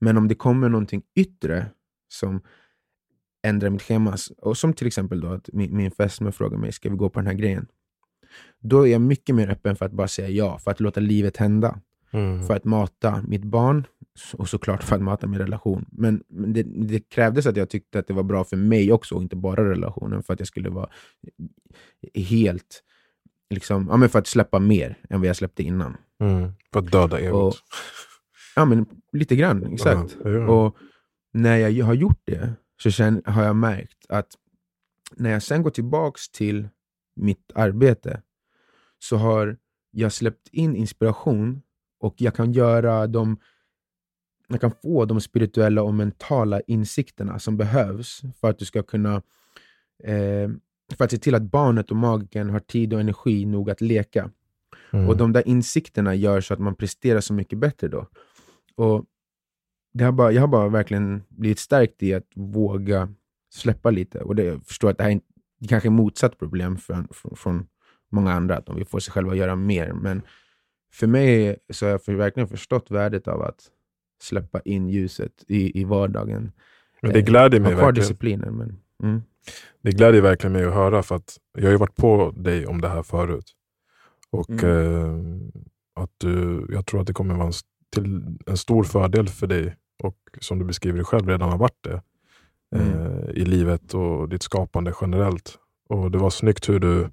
Men 0.00 0.16
om 0.16 0.28
det 0.28 0.34
kommer 0.34 0.68
någonting 0.68 1.02
yttre 1.14 1.66
som 2.08 2.42
ändra 3.42 3.70
mitt 3.70 3.82
schema. 3.82 4.16
Och 4.38 4.56
som 4.56 4.72
till 4.72 4.86
exempel 4.86 5.20
då 5.20 5.28
att 5.28 5.48
min, 5.52 5.76
min 5.76 5.90
fästmö 5.90 6.32
frågar 6.32 6.58
mig, 6.58 6.72
ska 6.72 6.90
vi 6.90 6.96
gå 6.96 7.10
på 7.10 7.20
den 7.20 7.26
här 7.26 7.34
grejen? 7.34 7.66
Då 8.60 8.86
är 8.86 8.92
jag 8.92 9.00
mycket 9.00 9.34
mer 9.34 9.50
öppen 9.50 9.76
för 9.76 9.84
att 9.84 9.92
bara 9.92 10.08
säga 10.08 10.28
ja, 10.28 10.58
för 10.58 10.70
att 10.70 10.80
låta 10.80 11.00
livet 11.00 11.36
hända. 11.36 11.80
Mm. 12.12 12.46
För 12.46 12.56
att 12.56 12.64
mata 12.64 13.22
mitt 13.28 13.44
barn 13.44 13.86
och 14.32 14.48
såklart 14.48 14.82
för 14.82 14.96
att 14.96 15.02
mata 15.02 15.26
min 15.26 15.38
relation. 15.38 15.86
Men 15.92 16.22
det, 16.28 16.62
det 16.62 17.00
krävdes 17.00 17.46
att 17.46 17.56
jag 17.56 17.70
tyckte 17.70 17.98
att 17.98 18.06
det 18.06 18.14
var 18.14 18.22
bra 18.22 18.44
för 18.44 18.56
mig 18.56 18.92
också 18.92 19.14
och 19.14 19.22
inte 19.22 19.36
bara 19.36 19.70
relationen 19.70 20.22
för 20.22 20.32
att 20.32 20.40
jag 20.40 20.48
skulle 20.48 20.70
vara 20.70 20.88
helt, 22.14 22.82
liksom, 23.50 23.86
ja, 23.90 23.96
men 23.96 24.08
för 24.08 24.18
att 24.18 24.26
släppa 24.26 24.58
mer 24.58 24.98
än 25.10 25.20
vad 25.20 25.28
jag 25.28 25.36
släppte 25.36 25.62
innan. 25.62 25.96
Mm. 26.20 26.52
För 26.72 26.80
att 26.80 26.92
döda 26.92 27.20
egot. 27.20 27.62
Ja, 28.56 28.64
men 28.64 28.86
lite 29.12 29.36
grann, 29.36 29.72
exakt. 29.72 30.16
Ja, 30.24 30.30
ja. 30.30 30.48
Och 30.48 30.76
när 31.32 31.56
jag 31.56 31.86
har 31.86 31.94
gjort 31.94 32.20
det 32.24 32.52
så 32.82 32.90
känn, 32.90 33.22
har 33.26 33.44
jag 33.44 33.56
märkt 33.56 34.06
att 34.08 34.36
när 35.16 35.30
jag 35.30 35.42
sen 35.42 35.62
går 35.62 35.70
tillbaks 35.70 36.28
till 36.28 36.68
mitt 37.16 37.52
arbete 37.54 38.22
så 38.98 39.16
har 39.16 39.56
jag 39.90 40.12
släppt 40.12 40.48
in 40.48 40.76
inspiration 40.76 41.62
och 42.00 42.14
jag 42.18 42.34
kan 42.34 42.52
göra 42.52 43.06
de 43.06 43.38
jag 44.48 44.60
kan 44.60 44.72
få 44.82 45.04
de 45.04 45.20
spirituella 45.20 45.82
och 45.82 45.94
mentala 45.94 46.60
insikterna 46.60 47.38
som 47.38 47.56
behövs 47.56 48.22
för 48.40 48.50
att 48.50 48.58
du 48.58 48.64
ska 48.64 48.82
kunna 48.82 49.22
eh, 50.04 50.50
för 50.96 51.04
att 51.04 51.10
se 51.10 51.18
till 51.18 51.34
att 51.34 51.42
barnet 51.42 51.90
och 51.90 51.96
magiken 51.96 52.50
har 52.50 52.60
tid 52.60 52.94
och 52.94 53.00
energi 53.00 53.46
nog 53.46 53.70
att 53.70 53.80
leka. 53.80 54.30
Mm. 54.92 55.08
Och 55.08 55.16
de 55.16 55.32
där 55.32 55.48
insikterna 55.48 56.14
gör 56.14 56.40
så 56.40 56.54
att 56.54 56.60
man 56.60 56.74
presterar 56.74 57.20
så 57.20 57.32
mycket 57.32 57.58
bättre 57.58 57.88
då. 57.88 58.06
Och 58.74 59.04
det 59.92 60.04
har 60.04 60.12
bara, 60.12 60.32
jag 60.32 60.40
har 60.40 60.48
bara 60.48 60.68
verkligen 60.68 61.22
blivit 61.28 61.58
stärkt 61.58 62.02
i 62.02 62.14
att 62.14 62.26
våga 62.34 63.08
släppa 63.54 63.90
lite. 63.90 64.20
Och 64.20 64.34
det, 64.36 64.44
jag 64.44 64.64
förstår 64.66 64.90
att 64.90 64.98
det 64.98 65.04
här 65.04 65.10
är 65.10 65.14
en- 65.14 65.68
kanske 65.68 65.88
är 65.88 65.90
motsatt 65.90 66.38
problem 66.38 66.76
från, 66.76 67.08
från, 67.10 67.36
från 67.36 67.66
många 68.12 68.32
andra, 68.32 68.56
att 68.56 68.66
de 68.66 68.76
vill 68.76 68.86
få 68.86 69.00
sig 69.00 69.12
själva 69.12 69.32
att 69.32 69.38
göra 69.38 69.56
mer. 69.56 69.92
Men 69.92 70.22
för 70.92 71.06
mig 71.06 71.56
så 71.72 71.86
har 71.86 71.90
jag 71.90 72.04
för, 72.04 72.14
verkligen 72.14 72.48
förstått 72.48 72.90
värdet 72.90 73.28
av 73.28 73.42
att 73.42 73.60
släppa 74.22 74.60
in 74.60 74.88
ljuset 74.88 75.44
i, 75.48 75.80
i 75.80 75.84
vardagen. 75.84 76.52
Men 77.02 77.12
det 77.12 77.22
gläder 77.22 77.60
mig 77.60 77.70
verkligen. 77.74 77.94
disciplinen. 77.94 78.56
Men, 78.56 78.78
mm. 79.02 79.22
Det 79.82 79.92
gläder 79.92 80.20
verkligen 80.20 80.52
mig 80.52 80.64
att 80.64 80.74
höra 80.74 81.02
för 81.02 81.16
att 81.16 81.36
jag 81.54 81.62
har 81.64 81.70
ju 81.70 81.76
varit 81.76 81.96
på 81.96 82.30
dig 82.36 82.66
om 82.66 82.80
det 82.80 82.88
här 82.88 83.02
förut. 83.02 83.52
Och 84.30 84.50
Mm. 84.50 84.64
eh, 84.64 86.02
att 86.02 86.10
du, 86.18 86.66
jag 86.72 86.86
tror 86.86 87.00
att 87.00 87.06
det 87.06 87.12
kommer 87.12 87.34
vara 87.34 87.46
en, 87.46 87.52
till 87.94 88.36
en 88.46 88.56
stor 88.56 88.84
fördel 88.84 89.28
för 89.28 89.46
dig 89.46 89.76
och 90.00 90.16
som 90.40 90.58
du 90.58 90.64
beskriver 90.64 90.98
det 90.98 91.04
själv 91.04 91.28
redan 91.28 91.50
har 91.50 91.58
varit 91.58 91.78
det 91.84 92.02
Mm. 92.76 92.88
eh, 93.00 93.30
i 93.30 93.44
livet 93.44 93.94
och 93.94 94.28
ditt 94.28 94.42
skapande 94.42 94.92
generellt. 95.00 95.58
Och 95.88 96.10
Det 96.10 96.18
var 96.18 96.30
snyggt 96.30 96.68
hur 96.68 96.80
du 96.80 97.10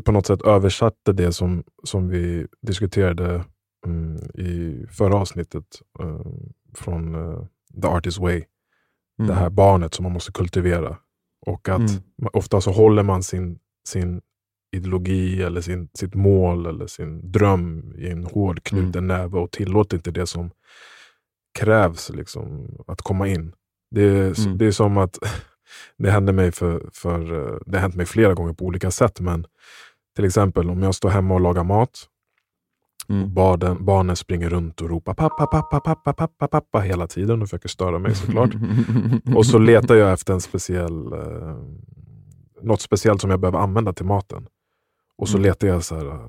på 0.00 0.12
något 0.12 0.26
sätt 0.26 0.42
översatte 0.42 1.12
det 1.12 1.32
som, 1.32 1.64
som 1.84 2.08
vi 2.08 2.46
diskuterade 2.62 3.44
mm, 3.86 4.16
i 4.34 4.86
förra 4.90 5.16
avsnittet 5.16 5.64
eh, 6.00 6.20
från 6.74 7.14
eh, 7.14 7.44
The 7.82 7.86
Artist 7.88 8.18
Way 8.18 8.44
Mm. 9.18 9.28
det 9.28 9.34
här 9.34 9.50
barnet 9.50 9.94
som 9.94 10.02
man 10.02 10.12
måste 10.12 10.32
kultivera. 10.32 10.96
Och 11.46 11.68
att 11.68 11.78
Mm. 11.90 12.02
ofta 12.32 12.60
så 12.60 12.72
håller 12.72 13.02
man 13.02 13.22
sin, 13.22 13.58
sin 13.88 14.20
ideologi 14.76 15.42
eller 15.42 15.60
sin, 15.60 15.88
sitt 15.94 16.14
mål 16.14 16.66
eller 16.66 16.86
sin 16.86 17.32
dröm 17.32 17.94
i 17.98 18.08
en 18.08 18.24
hård 18.24 18.62
knuten 18.62 19.06
näve 19.06 19.38
och 19.38 19.50
tillåter 19.50 19.96
inte 19.96 20.10
det 20.10 20.26
som 20.26 20.50
krävs 21.58 22.10
liksom, 22.10 22.76
att 22.86 23.02
komma 23.02 23.28
in. 23.28 23.52
Det 23.90 24.02
är, 24.02 24.40
Mm. 24.46 24.58
det 24.58 24.66
är 24.66 24.72
som 24.72 24.98
att 24.98 25.18
det 25.98 26.10
hände 26.10 26.32
mig 26.32 26.52
för, 26.52 26.90
för 26.92 27.20
eh, 27.52 27.58
det 27.66 27.76
har 27.76 27.82
hänt 27.82 27.94
mig 27.94 28.06
flera 28.06 28.34
gånger 28.34 28.52
på 28.52 28.64
olika 28.64 28.90
sätt. 28.90 29.20
Men 29.20 29.46
till 30.16 30.24
exempel 30.24 30.70
om 30.70 30.82
jag 30.82 30.94
står 30.94 31.08
hemma 31.10 31.34
och 31.34 31.40
lagar 31.40 31.64
mat 31.64 32.08
Mm. 33.08 33.34
Barnen, 33.34 33.84
barnen 33.84 34.16
springer 34.16 34.50
runt 34.50 34.80
och 34.80 34.90
ropar 34.90 35.14
pappa, 35.14 35.46
pappa, 35.46 35.80
pappa, 35.80 36.12
pappa, 36.12 36.48
pappa 36.48 36.80
hela 36.80 37.06
tiden 37.06 37.42
och 37.42 37.48
försöker 37.48 37.68
störa 37.68 37.98
mig 37.98 38.14
såklart. 38.14 38.50
Och 39.36 39.46
så 39.46 39.58
letar 39.58 39.94
jag 39.94 40.12
efter 40.12 40.32
en 40.34 40.40
speciell, 40.40 41.12
eh, 41.12 41.56
något 42.62 42.80
speciellt 42.80 43.20
som 43.20 43.30
jag 43.30 43.40
behöver 43.40 43.58
använda 43.58 43.92
till 43.92 44.06
maten. 44.06 44.46
Och 45.18 45.28
så 45.28 45.36
Mm. 45.36 45.42
letar 45.48 45.68
jag 45.68 45.84
så 45.84 45.94
här, 45.94 46.20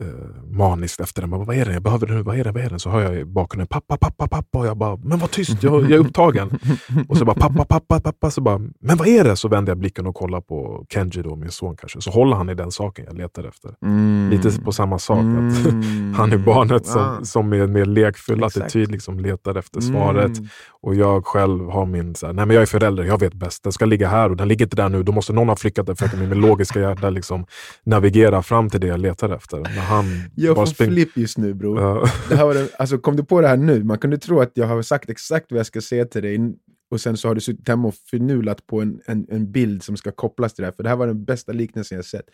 eh, 0.00 0.06
maniskt 0.50 1.00
efter 1.00 1.20
den. 1.22 1.30
Bara, 1.30 1.44
Vad 1.44 1.56
är 1.56 1.64
den? 1.64 1.74
Jag 1.74 1.82
behöver 1.82 2.06
den 2.06 2.16
nu. 2.16 2.22
Vad 2.22 2.38
är 2.38 2.44
den? 2.44 2.54
Vad 2.54 2.62
är 2.64 2.70
den? 2.70 2.78
Så 2.80 2.90
hör 2.90 3.00
jag 3.02 3.14
i 3.18 3.24
bakgrunden 3.24 3.66
pappa, 3.66 3.96
pappa, 3.96 4.28
pappa. 4.28 4.58
Och 4.58 4.66
jag 4.66 4.76
bara, 4.76 4.96
men 4.96 5.18
var 5.18 5.28
tyst, 5.28 5.62
jag, 5.62 5.82
jag 5.82 5.90
är 5.90 5.98
upptagen. 5.98 6.58
Och 7.08 7.16
så 7.16 7.24
bara 7.24 7.36
pappa, 7.36 7.64
pappa, 7.64 8.00
pappa. 8.00 8.30
Så 8.30 8.40
bara, 8.40 8.58
men 8.80 8.96
vad 8.96 9.08
är 9.08 9.24
det? 9.24 9.36
Så 9.36 9.48
vänder 9.48 9.70
jag 9.70 9.78
blicken 9.78 10.06
och 10.06 10.14
kollar 10.14 10.40
på 10.40 10.84
Kenji, 10.92 11.22
då, 11.22 11.36
min 11.36 11.50
son 11.50 11.76
kanske. 11.76 12.00
Så 12.00 12.10
håller 12.10 12.36
han 12.36 12.50
i 12.50 12.54
den 12.54 12.70
saken 12.70 13.04
jag 13.08 13.16
letar 13.18 13.44
efter. 13.44 13.70
Mm. 13.84 14.30
Lite 14.30 14.60
på 14.60 14.72
samma 14.72 14.98
sak. 14.98 15.18
Att 15.18 15.66
Mm. 15.66 16.14
han 16.16 16.32
är 16.32 16.38
barnet 16.38 16.86
som, 16.86 17.00
Ah. 17.02 17.24
som 17.24 17.48
med, 17.48 17.68
med 17.70 17.86
lekfull 17.88 18.44
Exakt. 18.44 18.56
attityd 18.66 18.90
liksom 18.90 19.20
letar 19.20 19.54
efter 19.54 19.80
svaret. 19.80 20.38
Mm. 20.38 20.48
Och 20.82 20.94
jag 20.94 21.26
själv 21.26 21.68
har 21.70 21.86
min, 21.86 22.14
så 22.14 22.26
här, 22.26 22.32
nej 22.32 22.46
men 22.46 22.54
jag 22.54 22.62
är 22.62 22.66
förälder, 22.66 23.04
jag 23.04 23.20
vet 23.20 23.34
bäst. 23.34 23.62
Den 23.62 23.72
ska 23.72 23.84
ligga 23.84 24.08
här 24.08 24.30
och 24.30 24.36
den 24.36 24.48
ligger 24.48 24.66
inte 24.66 24.76
där 24.76 24.88
nu. 24.88 25.02
Då 25.02 25.12
måste 25.12 25.32
någon 25.32 25.48
ha 25.48 25.56
flickat 25.56 25.86
den 25.86 25.96
för 25.96 26.06
att 26.06 26.18
min 26.18 26.30
logiska 26.30 26.80
hjärta 26.80 27.10
liksom 27.10 27.46
navigera 27.84 28.42
fram 28.42 28.70
till 28.70 28.80
det 28.80 28.86
jag 28.86 29.00
letar 29.00 29.30
efter. 29.30 29.56
Men 29.60 29.78
han 29.86 30.04
Jag 30.34 30.56
bara 30.56 30.66
får 30.66 30.74
spring- 30.74 30.90
flipp 30.90 31.16
just 31.16 31.38
nu 31.38 31.54
bror. 31.54 31.80
Ja. 31.80 32.08
Det 32.28 32.36
här 32.36 32.46
var 32.46 32.54
det, 32.54 32.68
alltså, 32.78 32.98
kom 32.98 33.16
du 33.16 33.24
på 33.24 33.40
det 33.40 33.48
här 33.48 33.56
nu? 33.56 33.84
Man 33.84 33.98
kunde 33.98 34.18
tro 34.18 34.40
att 34.40 34.50
jag 34.54 34.66
har 34.66 34.82
sagt 34.82 35.10
exakt 35.10 35.46
vad 35.52 35.58
jag 35.58 35.66
ska 35.66 35.80
säga 35.80 36.04
till 36.04 36.22
dig 36.22 36.38
och 36.90 37.00
sen 37.00 37.16
så 37.16 37.28
har 37.28 37.34
du 37.34 37.40
suttit 37.40 37.68
hemma 37.68 37.88
och 37.88 37.94
förnulat 38.10 38.66
på 38.66 38.80
en, 38.80 39.00
en, 39.06 39.26
en 39.30 39.52
bild 39.52 39.82
som 39.82 39.96
ska 39.96 40.12
kopplas 40.12 40.54
till 40.54 40.62
det 40.62 40.66
här. 40.66 40.72
För 40.76 40.82
det 40.82 40.88
här 40.88 40.96
var 40.96 41.06
den 41.06 41.24
bästa 41.24 41.52
liknelsen 41.52 41.96
jag 41.96 42.04
sett. 42.04 42.26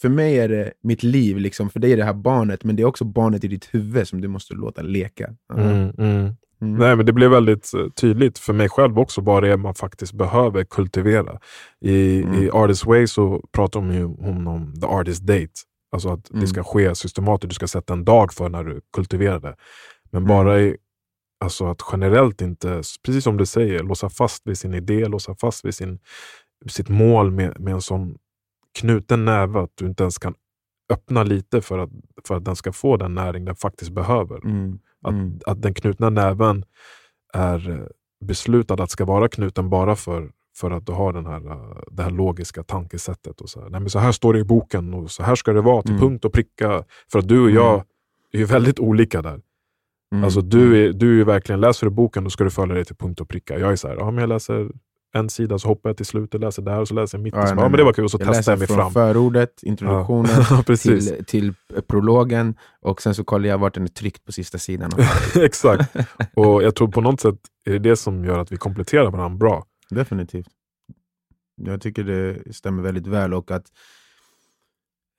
För 0.00 0.08
mig 0.08 0.38
är 0.38 0.48
det 0.48 0.72
mitt 0.82 1.02
liv, 1.02 1.38
liksom. 1.38 1.70
för 1.70 1.80
dig 1.80 1.92
är 1.92 1.96
det 1.96 2.04
här 2.04 2.14
barnet, 2.14 2.64
men 2.64 2.76
det 2.76 2.82
är 2.82 2.86
också 2.86 3.04
barnet 3.04 3.44
i 3.44 3.48
ditt 3.48 3.74
huvud 3.74 4.08
som 4.08 4.20
du 4.20 4.28
måste 4.28 4.54
låta 4.54 4.82
leka. 4.82 5.30
Mm, 5.54 5.90
mm. 5.98 6.34
Mm. 6.60 6.76
Nej, 6.78 6.96
men 6.96 7.06
det 7.06 7.12
blev 7.12 7.30
väldigt 7.30 7.74
eh, 7.74 7.88
tydligt 7.88 8.38
för 8.38 8.52
mig 8.52 8.68
själv 8.68 8.98
också 8.98 9.20
vad 9.20 9.42
det 9.42 9.52
är 9.52 9.56
man 9.56 9.74
faktiskt 9.74 10.12
behöver 10.12 10.64
kultivera. 10.64 11.38
I, 11.80 12.22
Mm. 12.22 12.42
i 12.42 12.50
Artist 12.50 12.86
Way 12.86 13.06
så 13.06 13.44
pratar 13.52 13.80
de 13.80 13.92
ju 13.92 14.04
om, 14.04 14.46
om 14.48 14.74
the 14.80 14.86
artist 14.86 15.22
date. 15.26 15.48
Alltså 15.92 16.08
att 16.08 16.30
Mm. 16.30 16.40
det 16.40 16.46
ska 16.48 16.64
ske 16.64 16.94
systematiskt, 16.94 17.48
du 17.50 17.54
ska 17.54 17.66
sätta 17.68 17.92
en 17.92 18.04
dag 18.04 18.32
för 18.32 18.48
när 18.48 18.64
du 18.64 18.80
kultiverar 18.92 19.40
det. 19.40 19.56
Men 20.10 20.22
Mm. 20.22 20.28
bara 20.28 20.60
i, 20.60 20.76
alltså 21.44 21.66
att 21.66 21.82
generellt 21.92 22.42
inte, 22.42 22.82
precis 23.02 23.24
som 23.24 23.36
du 23.36 23.46
säger, 23.46 23.82
låsa 23.82 24.08
fast 24.08 24.46
vid 24.46 24.58
sin 24.58 24.74
idé, 24.74 25.08
låsa 25.08 25.34
fast 25.34 25.64
vid 25.64 25.74
sin, 25.74 25.98
sitt 26.68 26.88
mål 26.88 27.30
med, 27.30 27.60
med 27.60 27.74
en 27.74 27.82
sån 27.82 28.18
knuten 28.78 29.24
näve 29.24 29.60
att 29.60 29.70
du 29.74 29.86
inte 29.86 30.02
ens 30.02 30.18
kan 30.18 30.34
öppna 30.92 31.22
lite 31.22 31.60
för 31.60 31.78
att, 31.78 31.90
för 32.28 32.36
att 32.36 32.44
den 32.44 32.56
ska 32.56 32.72
få 32.72 32.96
den 32.96 33.14
näring 33.14 33.44
den 33.44 33.56
faktiskt 33.56 33.90
behöver. 33.90 34.44
Mm. 34.44 34.78
Att, 35.02 35.12
Mm. 35.12 35.38
att 35.46 35.62
den 35.62 35.74
knutna 35.74 36.10
näven 36.10 36.64
är 37.34 37.88
beslutad 38.24 38.82
att 38.82 38.90
ska 38.90 39.04
vara 39.04 39.28
knuten 39.28 39.70
bara 39.70 39.96
för, 39.96 40.30
för 40.60 40.70
att 40.70 40.86
du 40.86 40.92
har 40.92 41.12
den 41.12 41.26
här, 41.26 41.46
eh, 41.50 41.78
det 41.90 42.02
här 42.02 42.10
logiska 42.10 42.62
tankesättet. 42.62 43.40
Och 43.40 43.48
så, 43.48 43.60
här. 43.60 43.70
Nej, 43.70 43.80
men 43.80 43.90
så 43.90 43.98
här 43.98 44.12
står 44.12 44.32
det 44.32 44.38
i 44.40 44.44
boken 44.44 44.94
och 44.94 45.10
så 45.10 45.22
här 45.22 45.34
ska 45.34 45.52
det 45.52 45.60
vara 45.60 45.82
till 45.82 45.90
Mm. 45.90 46.00
punkt 46.00 46.24
och 46.24 46.32
pricka. 46.32 46.84
För 47.12 47.18
att 47.18 47.28
du 47.28 47.40
och 47.40 47.50
jag 47.50 47.74
Mm. 47.74 47.84
är 48.32 48.38
ju 48.38 48.44
väldigt 48.44 48.78
olika 48.78 49.22
där. 49.22 49.40
Mm. 50.12 50.24
Alltså, 50.24 50.40
du, 50.40 50.84
är, 50.88 50.92
du 50.92 51.20
är 51.20 51.24
verkligen, 51.24 51.60
läser 51.60 51.86
du 51.86 51.90
boken 51.90 52.24
då 52.24 52.30
ska 52.30 52.44
du 52.44 52.50
följa 52.50 52.74
det 52.74 52.84
till 52.84 52.96
punkt 52.96 53.20
och 53.20 53.28
pricka. 53.28 53.58
Jag 53.58 53.72
är 53.72 53.76
så 53.76 53.88
här, 53.88 53.96
ja, 53.96 54.10
men 54.10 54.18
jag 54.20 54.28
läser 54.28 54.68
en 55.14 55.28
sida 55.30 55.58
så 55.58 55.68
hoppar 55.68 55.90
jag 55.90 55.96
till 55.96 56.06
slutet, 56.06 56.40
läser 56.40 56.62
där 56.62 56.80
och 56.80 56.88
så 56.88 56.94
läser 56.94 57.18
jag 57.18 57.22
mitten. 57.22 57.40
Ja, 57.40 57.46
nej, 57.46 57.54
ja, 57.64 57.68
men 57.68 57.78
det 57.78 57.84
var 57.84 57.92
kul 57.92 58.04
och 58.04 58.10
så 58.10 58.18
jag 58.20 58.28
testar 58.34 58.52
jag 58.52 58.58
mig 58.58 58.66
från 58.68 58.76
fram. 58.76 58.92
förordet, 58.92 59.62
introduktionen, 59.62 60.30
Ja, 60.50 60.62
till, 60.76 61.24
till 61.24 61.54
prologen 61.86 62.54
och 62.80 63.02
sen 63.02 63.14
så 63.14 63.24
kollar 63.24 63.48
jag 63.48 63.58
vart 63.58 63.74
den 63.74 63.82
är 63.84 63.88
tryckt 63.88 64.24
på 64.24 64.32
sista 64.32 64.58
sidan. 64.58 64.90
Exakt. 65.36 65.96
Och 66.34 66.62
jag 66.62 66.74
tror 66.74 66.88
på 66.88 67.00
något 67.00 67.20
sätt 67.20 67.34
är 67.66 67.72
det 67.72 67.78
det 67.78 67.96
som 67.96 68.24
gör 68.24 68.38
att 68.38 68.52
vi 68.52 68.56
kompletterar 68.56 69.10
varandra 69.10 69.36
bra. 69.38 69.64
Definitivt. 69.90 70.48
Jag 71.56 71.80
tycker 71.80 72.04
det 72.04 72.56
stämmer 72.56 72.82
väldigt 72.82 73.06
väl 73.06 73.34
och 73.34 73.50
att 73.50 73.72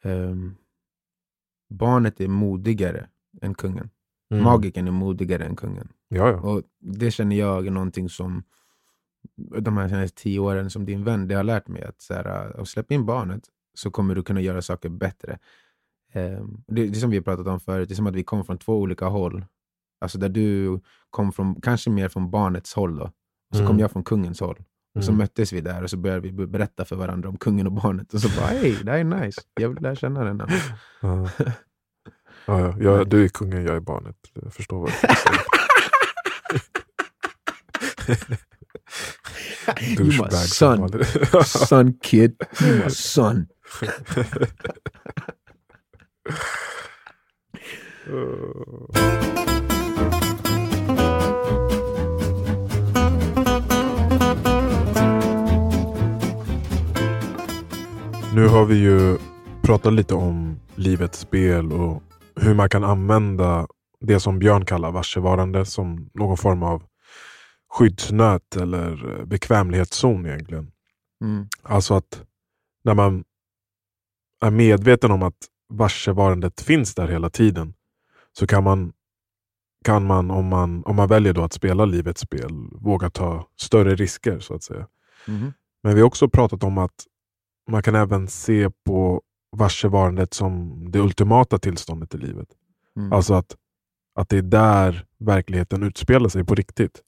ehm, 0.04 0.56
barnet 1.70 2.22
är 2.22 2.28
modigare 2.28 3.10
än 3.42 3.56
kungen. 3.56 3.90
Mm. 4.32 4.44
Magiken 4.44 4.88
är 4.88 4.92
modigare 4.92 5.46
än 5.46 5.56
kungen. 5.56 5.90
Ja, 6.08 6.30
ja. 6.30 6.40
Och 6.42 6.64
Det 6.80 7.12
känner 7.12 7.36
jag 7.36 7.68
är 7.68 7.72
någonting 7.72 8.10
som 8.10 8.44
de 9.36 9.78
här 9.78 9.90
senaste 9.90 10.22
tio 10.22 10.40
åren 10.40 10.70
som 10.70 10.86
din 10.86 11.04
vän, 11.04 11.28
det 11.28 11.36
har 11.36 11.44
lärt 11.44 11.68
mig 11.68 11.84
att 11.84 12.02
så 12.02 12.14
här, 12.14 12.26
att 12.62 12.68
släppa 12.68 12.94
in 12.94 13.06
barnet 13.06 13.44
så 13.74 13.92
kommer 13.92 14.16
du 14.16 14.24
kunna 14.24 14.42
göra 14.42 14.62
saker 14.62 14.90
bättre. 14.90 15.40
Ehm, 16.14 16.64
det, 16.68 16.88
det 16.88 16.98
är 16.98 17.02
som 17.02 17.10
vi 17.10 17.18
har 17.18 17.24
pratat 17.24 17.48
om 17.48 17.60
förut, 17.60 17.90
det 17.90 17.94
är 17.94 17.96
som 17.96 18.08
att 18.08 18.16
vi 18.16 18.24
kom 18.24 18.46
från 18.46 18.58
två 18.58 18.78
olika 18.80 19.06
håll. 19.06 19.46
Alltså 20.02 20.18
där 20.18 20.30
du 20.30 20.80
kom 21.10 21.32
från, 21.32 21.62
kanske 21.62 21.90
mer 21.90 22.10
från 22.10 22.32
barnets 22.32 22.74
håll 22.74 22.96
då, 22.98 23.12
och 23.50 23.56
så 23.56 23.62
kom 23.62 23.66
Mm. 23.68 23.80
jag 23.80 23.92
från 23.92 24.04
kungens 24.04 24.40
håll. 24.40 24.64
Och 24.96 25.04
så 25.04 25.12
Mm. 25.12 25.18
möttes 25.18 25.54
vi 25.54 25.62
där 25.62 25.84
och 25.84 25.90
så 25.90 25.98
började 25.98 26.22
vi 26.22 26.32
berätta 26.48 26.86
för 26.86 26.96
varandra 26.96 27.30
om 27.30 27.38
kungen 27.38 27.66
och 27.68 27.72
barnet. 27.74 28.14
Och 28.14 28.22
så 28.22 28.30
bara, 28.30 28.48
hej, 28.48 28.78
det 28.84 28.92
här 28.92 29.00
är 29.00 29.04
nice. 29.04 29.42
Jag 29.60 29.70
vill 29.70 29.84
lära 29.84 29.96
känna 29.96 30.24
den. 30.24 30.40
här." 30.42 30.62
Ja. 31.02 31.30
Ja, 32.46 32.60
ja. 32.60 32.76
Jag, 32.80 33.10
du 33.10 33.24
är 33.24 33.28
kungen, 33.28 33.64
jag 33.66 33.76
är 33.76 33.80
barnet. 33.80 34.16
Jag 34.34 34.54
förstår 34.54 34.80
vad 34.80 34.90
du 34.90 34.94
säger. 34.96 35.40
you 40.00 40.06
my 40.06 40.30
son. 40.32 40.90
son 41.46 41.94
kid. 41.94 42.42
You 42.64 42.84
my 42.84 42.90
son. 42.90 43.48
Nu 58.40 58.48
har 58.48 58.66
vi 58.66 58.76
ju 58.76 59.18
pratat 59.62 59.94
lite 59.94 60.16
om 60.16 60.60
livets 60.76 61.20
spel 61.20 61.72
och 61.72 62.04
hur 62.36 62.54
man 62.54 62.70
kan 62.70 62.84
använda 62.84 63.68
det 64.00 64.20
som 64.20 64.40
Björn 64.40 64.66
kallar 64.66 64.92
varsevarande 64.92 65.66
som 65.66 66.10
någon 66.14 66.38
form 66.38 66.64
av 66.64 66.84
skyddsnät 67.70 68.56
eller 68.56 69.24
bekvämlighetszon 69.26 70.26
egentligen. 70.26 70.72
Mm. 71.24 71.48
Alltså 71.62 71.94
att 71.94 72.24
när 72.84 72.94
man 72.94 73.24
är 74.42 74.52
medveten 74.52 75.12
om 75.12 75.24
att 75.24 75.38
varsevarandet 75.70 76.62
finns 76.62 76.96
där 76.96 77.08
hela 77.08 77.30
tiden 77.30 77.74
så 78.38 78.48
kan 78.48 78.64
man, 78.64 78.94
kan 79.86 80.06
man, 80.06 80.32
om, 80.32 80.48
man 80.48 80.84
om 80.86 80.96
man 80.96 81.08
väljer 81.08 81.34
då 81.34 81.44
att 81.44 81.54
spela 81.54 81.86
livets 81.86 82.22
spel, 82.22 82.52
våga 82.72 83.10
ta 83.10 83.48
större 83.58 83.96
risker 83.96 84.40
så 84.40 84.54
att 84.56 84.64
säga. 84.64 84.88
Mhm. 85.28 85.54
Men 85.84 85.96
vi 85.96 86.02
har 86.02 86.08
också 86.08 86.30
pratat 86.30 86.64
om 86.64 86.78
att 86.78 87.06
man 87.70 87.84
kan 87.84 87.96
även 87.96 88.28
se 88.28 88.70
på 88.86 89.22
varsevarandet 89.52 90.34
som 90.34 90.86
det 90.92 91.00
ultimata 91.00 91.58
tillståndet 91.60 92.16
i 92.16 92.18
livet. 92.18 92.48
Mm. 92.98 93.14
Alltså 93.14 93.34
att, 93.34 93.56
att 94.16 94.30
det 94.30 94.38
är 94.38 94.42
där 94.42 95.06
verkligheten 95.20 95.84
utspelar 95.84 96.30
sig 96.30 96.44
på 96.44 96.56
riktigt. 96.56 97.02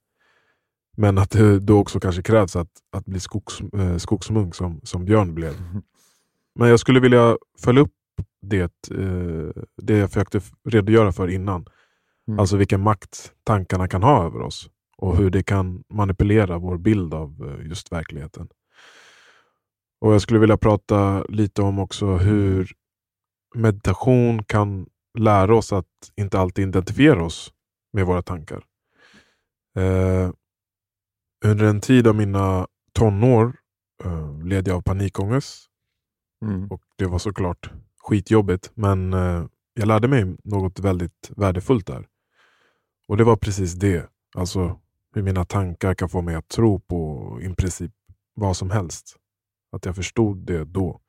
Men 0.97 1.17
att 1.17 1.31
det 1.31 1.59
då 1.59 1.79
också 1.79 1.99
kanske 1.99 2.21
krävs 2.21 2.55
att, 2.55 2.71
att 2.91 3.05
bli 3.05 3.19
skogs, 3.19 3.61
eh, 3.61 3.97
skogsmunk 3.97 4.55
som, 4.55 4.81
som 4.83 5.05
Björn 5.05 5.35
blev. 5.35 5.61
Mhm. 5.61 5.81
Men 6.55 6.69
jag 6.69 6.79
skulle 6.79 6.99
vilja 6.99 7.37
följa 7.59 7.81
upp 7.81 7.93
det, 8.41 8.91
eh, 8.91 9.63
det 9.81 9.97
jag 9.97 10.09
försökte 10.09 10.41
redogöra 10.69 11.11
för 11.11 11.27
innan. 11.27 11.65
Mm. 12.27 12.39
Alltså 12.39 12.57
vilken 12.57 12.81
makt 12.81 13.33
tankarna 13.43 13.87
kan 13.87 14.03
ha 14.03 14.25
över 14.25 14.41
oss 14.41 14.69
och 14.97 15.17
hur 15.17 15.29
det 15.29 15.43
kan 15.43 15.83
manipulera 15.89 16.57
vår 16.57 16.77
bild 16.77 17.13
av 17.13 17.57
eh, 17.59 17.67
just 17.67 17.91
verkligheten. 17.91 18.47
Och 20.01 20.13
Jag 20.13 20.21
skulle 20.21 20.39
vilja 20.39 20.57
prata 20.57 21.23
lite 21.23 21.61
om 21.61 21.79
också 21.79 22.05
hur 22.17 22.71
meditation 23.55 24.43
kan 24.43 24.87
lära 25.19 25.55
oss 25.55 25.73
att 25.73 25.87
inte 26.15 26.39
alltid 26.39 26.67
identifiera 26.67 27.23
oss 27.23 27.53
med 27.93 28.05
våra 28.05 28.21
tankar. 28.21 28.63
Eh, 29.77 30.31
under 31.45 31.65
en 31.65 31.81
tid 31.81 32.07
av 32.07 32.15
mina 32.15 32.67
tonår 32.93 33.53
eh, 34.03 34.43
led 34.43 34.67
jag 34.67 34.75
av 34.77 34.81
panikångest 34.81 35.67
Mm. 36.45 36.67
och 36.67 36.81
det 36.97 37.05
var 37.05 37.19
såklart 37.19 37.71
skitjobbigt. 37.99 38.71
Men 38.75 39.13
eh, 39.13 39.45
jag 39.73 39.87
lärde 39.87 40.07
mig 40.07 40.37
något 40.43 40.79
väldigt 40.79 41.31
värdefullt 41.37 41.87
där. 41.87 42.07
Och 43.07 43.17
det 43.17 43.23
var 43.23 43.35
precis 43.35 43.73
det. 43.73 44.09
Alltså 44.35 44.79
hur 45.15 45.21
mina 45.23 45.45
tankar 45.45 45.93
kan 45.93 46.09
få 46.09 46.21
mig 46.21 46.35
att 46.35 46.47
tro 46.47 46.79
på 46.79 47.39
i 47.41 47.55
princip 47.55 47.91
vad 48.33 48.57
som 48.57 48.71
helst. 48.71 49.17
Att 49.71 49.85
jag 49.85 49.95
förstod 49.95 50.37
det 50.37 50.65
då. 50.65 51.01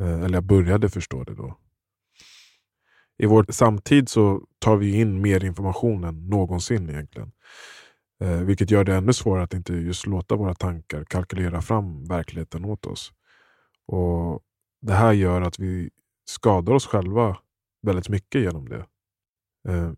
Eh, 0.00 0.22
eller 0.22 0.34
jag 0.34 0.44
började 0.44 0.88
förstå 0.88 1.24
det 1.24 1.34
då. 1.34 1.58
I 3.18 3.26
vår 3.26 3.46
samtid 3.48 4.08
så 4.08 4.46
tar 4.58 4.76
vi 4.76 5.00
in 5.00 5.22
mer 5.22 5.44
information 5.44 6.04
än 6.04 6.28
någonsin 6.28 6.90
egentligen. 6.90 7.32
Eh, 8.22 8.40
vilket 8.40 8.70
gör 8.70 8.84
det 8.84 8.94
ännu 8.94 9.12
svårare 9.12 9.44
att 9.44 9.54
inte 9.54 9.72
just 9.74 10.06
låta 10.06 10.36
våra 10.36 10.54
tankar 10.54 11.04
kalkylera 11.04 11.62
fram 11.62 12.04
verkligheten 12.04 12.64
åt 12.64 12.86
oss. 12.86 13.12
Och 13.86 14.40
Det 14.82 14.92
här 14.94 15.12
gör 15.12 15.40
att 15.42 15.58
vi 15.58 15.90
skadar 16.24 16.72
oss 16.72 16.86
själva 16.86 17.38
väldigt 17.82 18.08
mycket 18.08 18.40
genom 18.40 18.68
det. 18.68 18.86
Eh, 19.68 19.92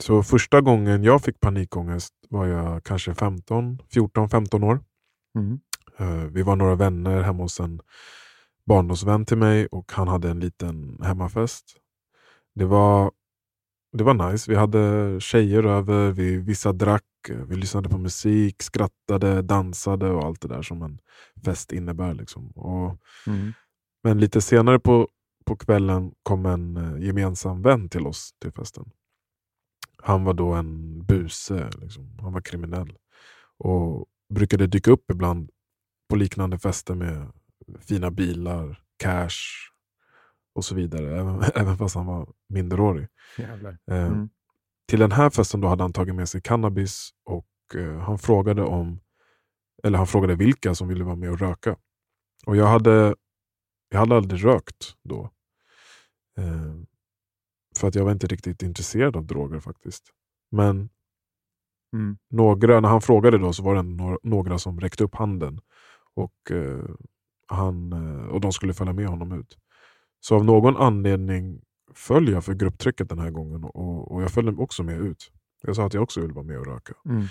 så 0.00 0.22
första 0.22 0.60
gången 0.60 1.04
jag 1.04 1.22
fick 1.22 1.40
panikångest 1.40 2.14
var 2.28 2.46
jag 2.46 2.84
kanske 2.84 3.14
15, 3.14 3.78
14-15 3.90 4.64
år. 4.64 4.80
Mm. 5.38 5.60
Eh, 5.98 6.24
Vi 6.24 6.42
var 6.42 6.56
några 6.56 6.74
vänner 6.74 7.22
hemma 7.22 7.42
hos 7.42 7.60
en 7.60 7.80
barndomsvän 8.66 9.26
till 9.26 9.36
mig 9.38 9.66
och 9.66 9.92
han 9.92 10.08
hade 10.08 10.30
en 10.30 10.40
liten 10.40 10.98
hemmafest. 11.02 11.76
Det 12.54 12.64
var, 12.64 13.12
det 13.92 14.04
var 14.04 14.30
nice. 14.32 14.50
Vi 14.50 14.56
hade 14.56 15.16
tjejer 15.20 15.62
över, 15.64 16.10
vi, 16.10 16.36
vissa 16.36 16.72
drack, 16.72 17.04
vi 17.48 17.56
lyssnade 17.56 17.88
på 17.88 17.98
musik, 17.98 18.62
skrattade, 18.62 19.42
dansade 19.42 20.10
och 20.10 20.24
allt 20.24 20.40
det 20.40 20.48
där 20.48 20.62
som 20.62 20.82
en 20.82 20.98
fest 21.44 21.72
innebär. 21.72 22.14
Liksom. 22.14 22.50
Och, 22.50 22.98
Mm. 23.26 23.52
men 24.02 24.20
lite 24.20 24.40
senare 24.40 24.78
på, 24.78 25.08
på 25.44 25.56
kvällen 25.56 26.12
kom 26.22 26.46
en 26.46 26.76
eh, 26.76 27.06
gemensam 27.06 27.62
vän 27.62 27.88
till 27.88 28.06
oss 28.06 28.30
till 28.40 28.52
festen. 28.52 28.90
Han 30.02 30.24
var 30.24 30.34
då 30.34 30.52
en 30.52 31.02
buse, 31.04 31.70
liksom. 31.80 32.18
han 32.20 32.32
var 32.32 32.40
kriminell. 32.40 32.96
Och 33.58 34.06
brukade 34.34 34.66
dyka 34.66 34.90
upp 34.90 35.10
ibland 35.10 35.50
på 36.12 36.16
liknande 36.16 36.58
fester 36.58 36.94
med 36.94 37.32
fina 37.80 38.10
bilar, 38.10 38.82
cash 38.96 39.38
och 40.54 40.64
så 40.64 40.74
vidare. 40.74 41.16
Även, 41.20 41.42
även 41.54 41.78
fast 41.78 41.94
han 41.94 42.06
var 42.06 42.32
minderårig. 42.48 43.08
Eh, 43.90 44.06
Mm. 44.06 44.28
Till 44.88 44.98
den 44.98 45.12
här 45.12 45.30
festen 45.30 45.60
då 45.60 45.68
hade 45.68 45.82
han 45.84 45.92
tagit 45.92 46.14
med 46.14 46.28
sig 46.28 46.42
cannabis 46.42 47.10
och 47.24 47.46
eh, 47.74 47.98
han 47.98 48.18
frågade 48.18 48.62
om 48.62 49.00
eller 49.82 49.98
han 49.98 50.06
frågade 50.06 50.34
vilka 50.34 50.74
som 50.74 50.88
ville 50.88 51.04
vara 51.04 51.16
med 51.16 51.30
och 51.30 51.38
röka. 51.38 51.76
Och 52.46 52.56
jag 52.56 52.66
hade, 52.66 53.14
jag 53.88 53.98
hade 53.98 54.16
aldrig 54.16 54.44
rökt 54.44 54.94
då. 55.04 55.30
Eh, 56.38 56.74
för 57.78 57.88
att 57.88 57.94
jag 57.94 58.04
var 58.04 58.12
inte 58.12 58.26
riktigt 58.26 58.62
intresserad 58.62 59.16
av 59.16 59.26
droger 59.26 59.60
faktiskt. 59.60 60.04
Men 60.50 60.88
Mm. 61.94 62.18
några, 62.30 62.80
när 62.80 62.88
han 62.88 63.00
frågade 63.02 63.38
då 63.38 63.52
så 63.52 63.62
var 63.62 63.74
det 63.74 63.82
några, 63.82 64.18
några 64.22 64.58
som 64.58 64.80
räckte 64.80 65.04
upp 65.04 65.14
handen. 65.14 65.60
Och, 66.14 66.50
eh, 66.50 66.84
han, 67.46 67.92
eh, 67.92 68.26
och 68.26 68.40
de 68.40 68.52
skulle 68.52 68.74
följa 68.74 68.92
med 68.92 69.06
honom 69.06 69.32
ut. 69.32 69.58
Så 70.20 70.36
av 70.36 70.44
någon 70.44 70.76
anledning 70.76 71.60
föll 71.94 72.28
jag 72.28 72.44
för 72.44 72.54
grupptrycket 72.54 73.08
den 73.08 73.18
här 73.18 73.30
gången 73.30 73.64
och, 73.64 74.12
och 74.12 74.22
jag 74.22 74.30
följde 74.30 74.62
också 74.62 74.82
med 74.82 75.00
ut. 75.00 75.32
Jag 75.62 75.76
sa 75.76 75.86
att 75.86 75.94
jag 75.94 76.02
också 76.02 76.20
ville 76.20 76.34
vara 76.34 76.44
med 76.44 76.58
och 76.58 76.66
röka. 76.66 76.94
Mm. 77.06 77.26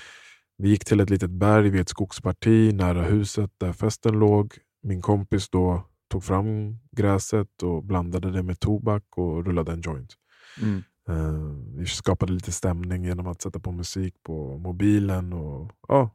Vi 0.58 0.70
gick 0.70 0.86
till 0.86 1.00
ett 1.00 1.10
litet 1.10 1.32
berg 1.32 1.70
vid 1.70 1.82
ett 1.82 1.90
skogsparti 1.90 2.74
nära 2.74 3.04
huset 3.04 3.52
där 3.58 3.74
festen 3.74 4.20
låg. 4.20 4.58
Min 4.84 5.02
kompis 5.02 5.50
då 5.50 5.84
tog 6.10 6.24
fram 6.24 6.78
gräset 6.92 7.64
och 7.64 7.84
blandade 7.84 8.32
det 8.32 8.44
med 8.44 8.60
tobak 8.60 9.04
och 9.18 9.46
rullade 9.46 9.72
en 9.72 9.82
joint. 9.82 10.14
Mm. 10.62 10.84
Eh, 11.10 11.78
vi 11.78 11.86
skapade 11.86 12.34
lite 12.34 12.52
stämning 12.52 13.04
genom 13.04 13.28
att 13.28 13.42
sätta 13.42 13.60
på 13.60 13.72
musik 13.72 14.16
på 14.24 14.58
mobilen 14.58 15.34
och 15.34 15.72
ja, 15.88 16.10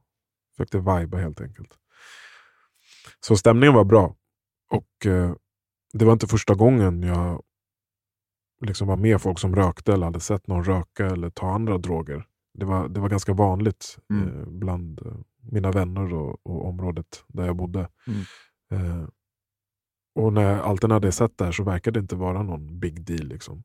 försökte 0.56 0.78
viba 0.78 1.18
helt 1.18 1.40
enkelt. 1.40 1.78
Så 3.26 3.36
stämningen 3.36 3.74
var 3.74 3.84
bra. 3.84 4.16
Och 4.70 5.06
eh, 5.06 5.34
Det 5.92 6.04
var 6.04 6.12
inte 6.12 6.26
första 6.26 6.54
gången 6.54 7.02
jag 7.02 7.42
liksom 8.66 8.88
var 8.88 8.96
med 8.96 9.22
folk 9.22 9.38
som 9.38 9.56
rökte 9.56 9.92
eller 9.92 10.06
hade 10.06 10.20
sett 10.20 10.46
någon 10.46 10.64
röka 10.64 11.06
eller 11.06 11.30
ta 11.30 11.50
andra 11.50 11.78
droger. 11.78 12.26
Det 12.54 12.64
var, 12.64 12.88
det 12.88 13.00
var 13.00 13.08
ganska 13.08 13.32
vanligt 13.32 13.98
Mm. 14.10 14.28
eh, 14.28 14.46
bland 14.46 15.06
eh, 15.06 15.16
mina 15.52 15.70
vänner 15.72 16.14
och, 16.14 16.46
och 16.46 16.68
området 16.68 17.24
där 17.28 17.46
jag 17.46 17.56
bodde. 17.56 17.88
Mm. 18.06 19.10
Och 20.14 20.32
när 20.32 20.42
jag 20.42 20.92
hade 20.92 21.12
sett 21.12 21.38
det 21.38 21.44
här 21.44 21.52
så 21.52 21.64
verkade 21.64 22.00
det 22.00 22.02
inte 22.02 22.16
vara 22.16 22.42
någon 22.42 22.80
big 22.80 23.04
deal. 23.04 23.28
Liksom. 23.28 23.62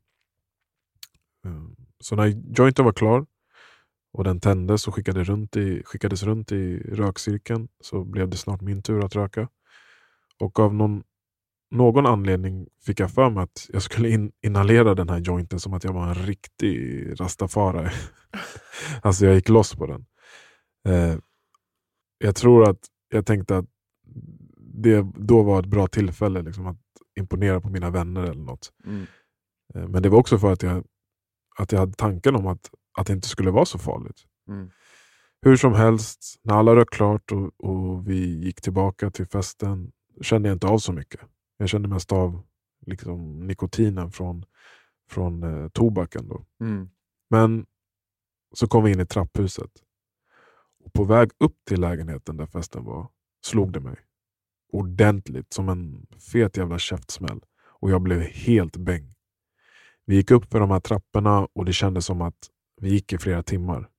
Så 1.99 2.15
när 2.15 2.57
jointen 2.59 2.85
var 2.85 2.93
klar 2.93 3.25
och 4.13 4.23
den 4.23 4.39
tändes 4.39 4.87
och 4.87 4.95
skickade 4.95 5.23
runt 5.23 5.55
i, 5.57 5.83
skickades 5.85 6.23
runt 6.23 6.51
i 6.51 6.77
rökcirkeln 6.77 7.67
så 7.79 8.03
blev 8.03 8.29
det 8.29 8.37
snart 8.37 8.61
min 8.61 8.83
tur 8.83 9.05
att 9.05 9.15
röka. 9.15 9.49
Och 10.39 10.59
av 10.59 10.73
någon, 10.73 11.03
någon 11.71 12.05
anledning 12.05 12.67
fick 12.85 12.99
jag 12.99 13.11
för 13.11 13.29
mig 13.29 13.43
att 13.43 13.69
jag 13.73 13.81
skulle 13.81 14.09
in, 14.09 14.31
inhalera 14.41 14.95
den 14.95 15.09
här 15.09 15.17
jointen 15.19 15.59
som 15.59 15.73
att 15.73 15.83
jag 15.83 15.93
var 15.93 16.07
en 16.07 16.15
riktig 16.15 17.05
rastafari. 17.21 17.89
alltså 19.01 19.25
jag 19.25 19.35
gick 19.35 19.49
loss 19.49 19.75
på 19.75 19.85
den. 19.85 20.05
Eh, 20.87 21.17
jag 22.17 22.35
tror 22.35 22.69
att 22.69 22.79
jag 23.09 23.25
tänkte 23.25 23.57
att 23.57 23.65
det 24.57 25.05
då 25.15 25.43
var 25.43 25.59
ett 25.59 25.65
bra 25.65 25.87
tillfälle 25.87 26.41
liksom, 26.41 26.67
att 26.67 26.77
imponera 27.19 27.61
på 27.61 27.69
mina 27.69 27.89
vänner 27.89 28.23
eller 28.23 28.43
något. 28.43 28.73
Mm. 28.85 29.05
Eh, 29.75 29.87
Men 29.87 30.03
det 30.03 30.09
var 30.09 30.19
också 30.19 30.37
för 30.37 30.53
att 30.53 30.63
jag, 30.63 30.83
att 31.57 31.71
jag 31.71 31.79
hade 31.79 31.93
tanken 31.93 32.35
om 32.35 32.47
att, 32.47 32.69
att 32.97 33.07
det 33.07 33.13
inte 33.13 33.27
skulle 33.27 33.51
vara 33.51 33.65
så 33.65 33.77
farligt. 33.77 34.25
Mm. 34.47 34.69
Hur 35.41 35.55
som 35.55 35.73
helst, 35.73 36.39
när 36.43 36.55
alla 36.55 36.75
rök 36.75 36.89
klart 36.89 37.31
och, 37.31 37.51
och 37.57 38.07
vi 38.09 38.45
gick 38.45 38.61
tillbaka 38.61 39.11
till 39.11 39.25
festen 39.25 39.91
kände 40.21 40.49
jag 40.49 40.55
inte 40.55 40.67
av 40.67 40.77
så 40.77 40.93
mycket. 40.93 41.21
Jag 41.57 41.69
kände 41.69 41.87
mest 41.87 42.11
av 42.11 42.43
liksom, 42.85 43.47
nikotinen 43.47 44.11
från, 44.11 44.45
från 45.09 45.43
eh, 45.43 45.69
tobaken. 45.69 46.27
Då. 46.27 46.45
Mm. 46.59 46.89
Men 47.29 47.65
så 48.53 48.67
kom 48.67 48.83
vi 48.83 48.91
in 48.91 48.99
i 48.99 49.05
trapphuset. 49.05 49.71
Och 50.83 50.93
på 50.93 51.03
väg 51.03 51.31
upp 51.39 51.55
till 51.67 51.81
lägenheten 51.81 52.37
där 52.37 52.45
festen 52.45 52.83
var 52.83 53.07
slog 53.45 53.73
det 53.73 53.79
mig 53.79 53.95
ordentligt, 54.71 55.53
som 55.53 55.69
en 55.69 56.07
fet 56.31 56.57
jävla 56.57 56.79
käftsmäll. 56.79 57.41
Och 57.63 57.91
jag 57.91 58.01
blev 58.01 58.21
helt 58.21 58.77
bäng. 58.77 59.13
Vi 60.05 60.15
gick 60.15 60.31
upp 60.31 60.51
för 60.51 60.59
de 60.59 60.71
här 60.71 60.79
trapporna 60.79 61.47
och 61.53 61.65
det 61.65 61.73
kändes 61.73 62.05
som 62.05 62.21
att 62.21 62.49
vi 62.81 62.89
gick 62.89 63.13
i 63.13 63.17
flera 63.17 63.43
timmar. 63.43 63.89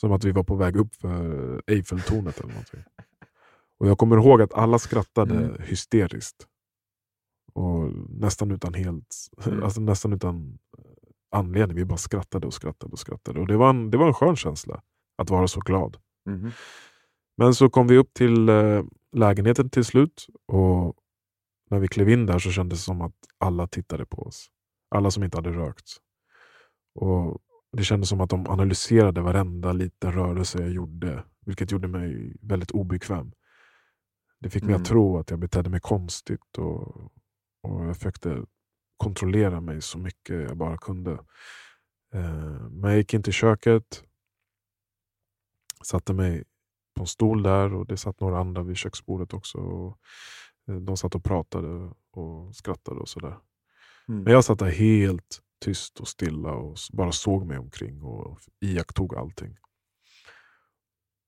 Som 0.00 0.12
att 0.12 0.24
vi 0.24 0.32
var 0.32 0.44
på 0.44 0.54
väg 0.56 0.76
upp 0.76 0.94
för 0.94 1.62
Eiffeltornet 1.66 2.40
eller 2.40 2.48
någonting. 2.50 2.82
Och 3.78 3.88
jag 3.88 3.98
kommer 3.98 4.16
ihåg 4.16 4.42
att 4.42 4.54
alla 4.54 4.78
skrattade 4.78 5.34
Mm. 5.34 5.62
hysteriskt. 5.62 6.46
Och 7.52 7.92
nästan 8.08 8.50
utan 8.50 8.74
helt, 8.74 9.14
Mm. 9.46 9.62
alltså 9.62 9.80
nästan 9.80 10.12
utan 10.12 10.58
anledning. 11.30 11.76
Vi 11.76 11.84
bara 11.84 11.96
skrattade 11.98 12.46
och 12.46 12.54
skrattade 12.54 12.92
och 12.92 12.98
skrattade. 12.98 13.40
Och 13.40 13.46
det 13.46 13.56
var 13.56 13.70
en, 13.70 13.90
det 13.90 13.96
var 13.98 14.06
en 14.06 14.14
skön 14.14 14.36
känsla 14.36 14.82
att 15.18 15.30
vara 15.30 15.48
så 15.48 15.60
glad. 15.60 15.96
Mhm. 16.26 16.50
Men 17.36 17.54
så 17.54 17.70
kom 17.70 17.86
vi 17.86 17.96
upp 17.96 18.14
till 18.14 18.48
eh, 18.48 18.84
lägenheten 19.12 19.70
till 19.70 19.84
slut 19.84 20.26
och 20.46 20.96
när 21.70 21.78
vi 21.78 21.88
klev 21.88 22.08
in 22.08 22.26
där 22.26 22.38
så 22.38 22.50
kändes 22.50 22.78
det 22.78 22.82
som 22.84 23.00
att 23.00 23.14
alla 23.38 23.66
tittade 23.66 24.06
på 24.06 24.22
oss. 24.22 24.48
Alla 24.90 25.10
som 25.10 25.22
inte 25.24 25.38
hade 25.38 25.50
rökt. 25.50 25.96
Och 26.94 27.42
Det 27.76 27.84
kändes 27.84 28.08
som 28.08 28.20
att 28.20 28.30
de 28.30 28.46
analyserade 28.46 29.20
varenda 29.20 29.72
liten 29.72 30.12
rörelse 30.12 30.58
jag 30.60 30.70
gjorde, 30.70 31.24
vilket 31.46 31.70
gjorde 31.72 31.88
mig 31.88 32.36
väldigt 32.40 32.70
obekväm. 32.70 33.32
Det 34.40 34.50
fick 34.50 34.62
mig 34.62 34.70
Mm. 34.72 34.82
att 34.82 34.88
tro 34.88 35.18
att 35.18 35.30
jag 35.30 35.38
betedde 35.38 35.70
mig 35.70 35.80
konstigt 35.80 36.58
och, 36.58 37.12
och 37.62 37.86
jag 37.86 37.96
försökte 37.96 38.44
kontrollera 38.96 39.60
mig 39.60 39.82
så 39.82 39.98
mycket 39.98 40.48
jag 40.48 40.56
bara 40.56 40.78
kunde. 40.78 41.12
Eh, 42.14 42.68
men 42.70 42.90
jag 42.90 42.96
gick 42.98 43.14
in 43.14 43.22
till 43.22 43.32
köket, 43.32 44.04
satte 45.84 46.12
mig 46.12 46.44
på 46.94 47.02
en 47.02 47.06
stol 47.06 47.42
där 47.42 47.74
och 47.74 47.86
det 47.86 47.96
satt 47.96 48.20
några 48.20 48.38
andra 48.38 48.62
vid 48.62 48.76
köksbordet 48.76 49.34
också. 49.34 49.58
Och 49.58 49.98
eh, 50.68 50.76
de 50.76 50.96
satt 50.96 51.14
och 51.14 51.24
pratade 51.24 51.92
och 52.10 52.56
skrattade 52.56 53.00
och 53.00 53.08
sådär. 53.08 53.36
Mm. 54.08 54.22
Men 54.22 54.32
jag 54.32 54.44
satt 54.44 54.58
där 54.58 54.70
helt 54.70 55.42
tyst 55.64 56.00
och 56.00 56.08
stilla 56.08 56.52
och 56.52 56.76
bara 56.92 57.12
såg 57.12 57.46
mig 57.46 57.58
omkring 57.58 58.02
och 58.02 58.38
iakttog 58.60 59.14
allting. 59.16 59.56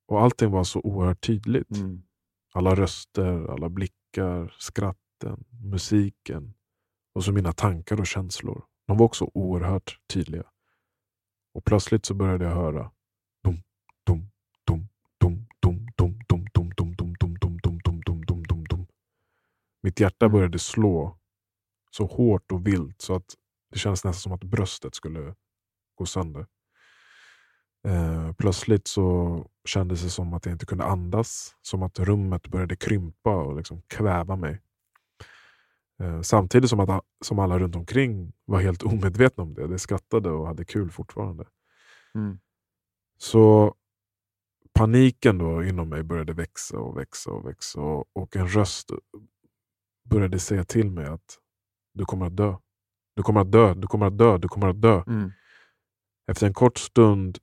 Och 0.06 0.22
allting 0.22 0.50
var 0.50 0.64
så 0.64 0.80
oerhört 0.80 1.20
tydligt. 1.26 1.76
Mm. 1.76 2.02
Alla 2.52 2.74
röster, 2.74 3.52
alla 3.52 3.68
blickar, 3.68 4.54
skratten, 4.58 5.44
musiken 5.64 6.54
och 7.14 7.24
så 7.24 7.32
mina 7.32 7.52
tankar 7.52 8.00
och 8.00 8.06
känslor. 8.06 8.64
De 8.86 8.96
var 8.96 9.06
också 9.06 9.30
oerhört 9.34 9.98
tydliga. 10.08 10.44
Och 11.54 11.64
plötsligt 11.64 12.04
så 12.06 12.14
började 12.14 12.44
jag 12.44 12.54
höra 12.54 12.92
dum, 13.44 13.62
dum, 14.06 14.30
dum, 14.66 14.88
dum, 15.20 15.46
dum, 15.60 15.86
dum, 15.96 16.18
dum, 16.28 16.44
dum, 16.54 16.74
dum, 16.76 16.94
dum, 16.94 17.14
dum, 17.14 17.36
dum, 17.40 17.58
dum, 17.62 17.78
dum, 17.84 18.00
dum, 18.02 18.22
dum, 18.24 18.42
dum, 18.42 18.64
dum. 18.64 18.86
Mitt 19.82 20.00
hjärta 20.00 20.26
Mm. 20.26 20.32
började 20.32 20.58
slå 20.58 21.18
så 21.90 22.06
hårt 22.06 22.52
och 22.52 22.66
vilt 22.66 23.02
så 23.02 23.14
att 23.14 23.34
det 23.70 23.78
kändes 23.78 24.04
nästan 24.04 24.20
som 24.20 24.32
att 24.32 24.44
bröstet 24.44 24.94
skulle 24.94 25.34
gå 25.94 26.06
sönder. 26.06 26.46
Eh, 27.86 28.32
plötsligt 28.32 28.86
så 28.86 29.46
kändes 29.64 30.02
det 30.02 30.10
som 30.10 30.34
att 30.34 30.46
jag 30.46 30.54
inte 30.54 30.66
kunde 30.66 30.84
andas. 30.84 31.56
Som 31.62 31.82
att 31.82 31.98
rummet 31.98 32.48
började 32.48 32.76
krympa 32.76 33.36
och 33.36 33.56
liksom 33.56 33.82
kväva 33.82 34.36
mig. 34.36 34.62
Eh, 36.00 36.20
samtidigt 36.20 36.70
som, 36.70 36.80
att, 36.80 37.04
som 37.24 37.38
alla 37.38 37.58
runt 37.58 37.76
omkring 37.76 38.32
var 38.44 38.60
helt 38.60 38.82
omedvetna 38.82 39.42
om 39.42 39.54
det. 39.54 39.66
De 39.66 39.78
skrattade 39.78 40.30
och 40.30 40.46
hade 40.46 40.64
kul 40.64 40.90
fortfarande. 40.90 41.46
Mm. 42.14 42.38
Så 43.18 43.74
paniken 44.72 45.38
då 45.38 45.64
inom 45.64 45.88
mig 45.88 46.02
började 46.02 46.32
växa 46.32 46.78
och 46.78 46.98
växa 46.98 47.30
och 47.30 47.46
växa. 47.46 47.80
Och, 47.80 48.08
och 48.12 48.36
en 48.36 48.48
röst 48.48 48.90
började 50.04 50.38
säga 50.38 50.64
till 50.64 50.90
mig 50.90 51.06
att 51.06 51.38
du 51.94 52.04
kommer 52.04 52.26
att 52.26 52.36
dö. 52.36 52.56
Du 53.18 53.22
kommer 53.22 53.40
att 53.40 53.52
dö, 53.52 53.74
du 53.74 53.86
kommer 53.86 54.06
att 54.06 54.18
dö, 54.18 54.38
du 54.38 54.48
kommer 54.48 54.68
att 54.68 54.82
dö. 54.82 55.02
Mm. 55.06 55.32
Efter 56.30 56.46
en 56.46 56.54
kort 56.54 56.78
stund 56.78 57.38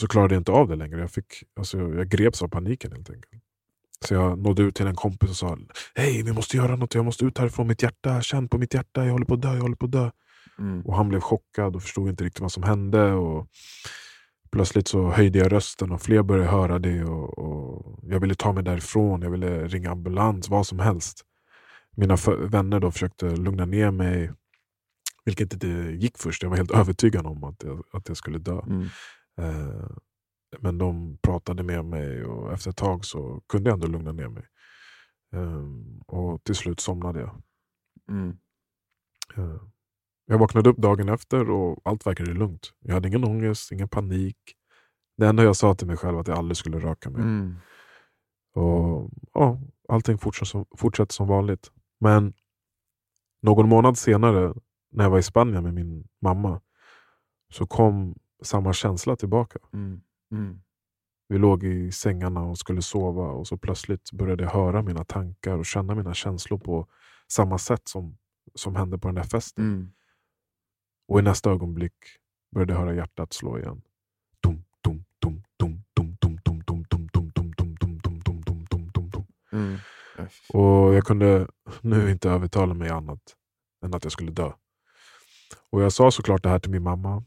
så 0.00 0.08
klarade 0.08 0.34
jag 0.34 0.40
inte 0.40 0.52
av 0.52 0.68
det 0.68 0.76
längre. 0.76 1.00
Jag, 1.00 1.10
fick, 1.10 1.26
alltså, 1.56 1.78
jag 1.78 2.08
greps 2.08 2.42
av 2.42 2.48
paniken 2.48 2.92
helt 2.92 3.10
enkelt. 3.10 3.42
Så 4.04 4.14
jag 4.14 4.38
nådde 4.38 4.62
ut 4.62 4.74
till 4.74 4.86
en 4.86 4.94
kompis 4.94 5.30
och 5.30 5.36
sa 5.36 5.58
Hej, 5.94 6.22
vi 6.22 6.32
måste 6.32 6.56
göra 6.56 6.76
något. 6.76 6.94
Jag 6.94 7.04
måste 7.04 7.24
ut 7.24 7.38
härifrån. 7.38 7.66
Mitt 7.66 7.82
hjärta, 7.82 8.20
känn 8.20 8.48
på 8.48 8.58
mitt 8.58 8.74
hjärta. 8.74 9.04
Jag 9.04 9.12
håller 9.12 9.26
på 9.26 9.34
att 9.34 9.42
dö, 9.42 9.54
jag 9.54 9.60
håller 9.60 9.76
på 9.76 9.86
att 9.86 9.92
dö. 9.92 10.10
Mm. 10.58 10.80
Och 10.80 10.96
han 10.96 11.08
blev 11.08 11.20
chockad 11.20 11.76
och 11.76 11.82
förstod 11.82 12.08
inte 12.08 12.24
riktigt 12.24 12.40
vad 12.40 12.52
som 12.52 12.62
hände. 12.62 13.12
Och 13.12 13.46
plötsligt 14.52 14.88
så 14.88 15.10
höjde 15.10 15.38
jag 15.38 15.52
rösten 15.52 15.92
och 15.92 16.02
fler 16.02 16.22
började 16.22 16.50
höra 16.50 16.78
det. 16.78 17.04
Och, 17.04 17.38
och 17.38 17.98
jag 18.02 18.20
ville 18.20 18.34
ta 18.34 18.52
mig 18.52 18.64
därifrån. 18.64 19.22
Jag 19.22 19.30
ville 19.30 19.68
ringa 19.68 19.90
ambulans, 19.90 20.48
vad 20.48 20.66
som 20.66 20.78
helst. 20.78 21.22
Mina 21.96 22.16
vänner 22.38 22.80
då 22.80 22.90
försökte 22.90 23.30
lugna 23.30 23.64
ner 23.64 23.90
mig. 23.90 24.32
Vilket 25.24 25.52
inte 25.52 25.66
gick 25.68 26.18
först. 26.18 26.42
Jag 26.42 26.50
var 26.50 26.56
helt 26.56 26.70
övertygad 26.70 27.26
om 27.26 27.44
att 27.44 27.62
jag, 27.62 27.84
att 27.92 28.08
jag 28.08 28.16
skulle 28.16 28.38
dö. 28.38 28.60
Mm. 28.60 28.82
Eh, 29.38 29.90
men 30.60 30.78
de 30.78 31.18
pratade 31.22 31.62
med 31.62 31.84
mig 31.84 32.24
och 32.24 32.52
efter 32.52 32.70
ett 32.70 32.76
tag 32.76 33.04
så 33.04 33.42
kunde 33.48 33.70
jag 33.70 33.74
ändå 33.74 33.86
lugna 33.86 34.12
ner 34.12 34.28
mig. 34.28 34.44
Ehm, 35.34 36.00
och 36.06 36.44
till 36.44 36.54
slut 36.54 36.80
somnade 36.80 37.20
jag. 37.20 37.42
Mm. 38.10 38.36
Eh, 39.36 39.60
Jag 40.26 40.38
vaknade 40.38 40.70
upp 40.70 40.76
dagen 40.76 41.08
efter 41.08 41.50
och 41.50 41.80
allt 41.84 42.06
verkade 42.06 42.32
lugnt. 42.32 42.72
Jag 42.80 42.94
hade 42.94 43.08
ingen 43.08 43.24
ångest, 43.24 43.72
ingen 43.72 43.88
panik. 43.88 44.36
Det 45.16 45.26
enda 45.26 45.44
jag 45.44 45.56
sa 45.56 45.74
till 45.74 45.86
mig 45.86 45.96
själv 45.96 46.14
var 46.14 46.20
att 46.20 46.28
jag 46.28 46.38
aldrig 46.38 46.56
skulle 46.56 46.78
röka 46.78 47.10
mer. 47.10 47.18
Mm. 47.18 47.54
Och, 48.54 49.10
ja, 49.32 49.60
allting 49.88 50.18
fortsatte 50.18 50.50
som, 50.50 50.66
fortsatte 50.78 51.14
som 51.14 51.28
vanligt. 51.28 51.70
Men 52.00 52.32
någon 53.42 53.68
månad 53.68 53.98
senare, 53.98 54.54
när 54.92 55.04
jag 55.04 55.10
var 55.10 55.18
i 55.18 55.22
Spanien 55.22 55.62
med 55.62 55.74
min 55.74 56.08
mamma, 56.20 56.60
så 57.52 57.66
kom 57.66 58.14
samma 58.42 58.72
känsla 58.72 59.16
tillbaka. 59.16 59.58
Mm. 59.72 60.00
Mm. 60.32 60.60
Vi 61.28 61.38
låg 61.38 61.64
i 61.64 61.92
sängarna 61.92 62.42
och 62.42 62.58
skulle 62.58 62.82
sova 62.82 63.26
och 63.26 63.46
så 63.46 63.56
plötsligt 63.56 64.12
började 64.12 64.42
jag 64.44 64.50
höra 64.50 64.82
mina 64.82 65.04
tankar 65.04 65.58
och 65.58 65.66
känna 65.66 65.94
mina 65.94 66.14
känslor 66.14 66.58
på 66.58 66.86
samma 67.28 67.58
sätt 67.58 67.88
som, 67.88 68.18
som 68.54 68.76
hände 68.76 68.98
på 68.98 69.08
den 69.08 69.14
där 69.14 69.22
festen. 69.22 69.64
Mm. 69.64 69.92
Och 71.08 71.18
i 71.18 71.22
nästa 71.22 71.50
ögonblick 71.50 71.94
började 72.54 72.72
jag 72.72 72.80
höra 72.80 72.94
hjärtat 72.94 73.32
slå 73.32 73.58
igen. 73.58 73.82
Dum, 74.42 74.64
dum, 74.84 75.04
dum, 75.18 75.42
dum, 75.58 75.84
dum, 75.94 76.16
dum, 76.20 76.36
dum, 76.44 76.62
dum, 76.66 76.84
dum, 76.90 77.08
dum, 77.12 77.30
dum, 77.30 77.52
dum, 77.54 77.74
dum, 77.74 77.98
dum, 77.98 78.20
dum, 78.20 78.40
dum, 78.42 78.64
dum, 78.70 78.90
dum, 78.94 79.10
dum. 79.10 79.26
Mm. 79.52 79.76
Ja, 80.18 80.26
fy- 80.26 80.58
Och 80.58 80.94
jag 80.94 81.04
kunde 81.04 81.48
nu 81.80 82.10
inte 82.10 82.30
övertala 82.30 82.74
mig 82.74 82.88
annat 82.90 83.36
än 83.84 83.94
att 83.94 84.04
jag 84.04 84.12
skulle 84.12 84.30
dö. 84.32 84.52
Och 85.70 85.82
jag 85.82 85.92
sa 85.92 86.10
såklart 86.10 86.42
det 86.42 86.48
här 86.48 86.58
till 86.58 86.70
min 86.70 86.82
mamma. 86.82 87.24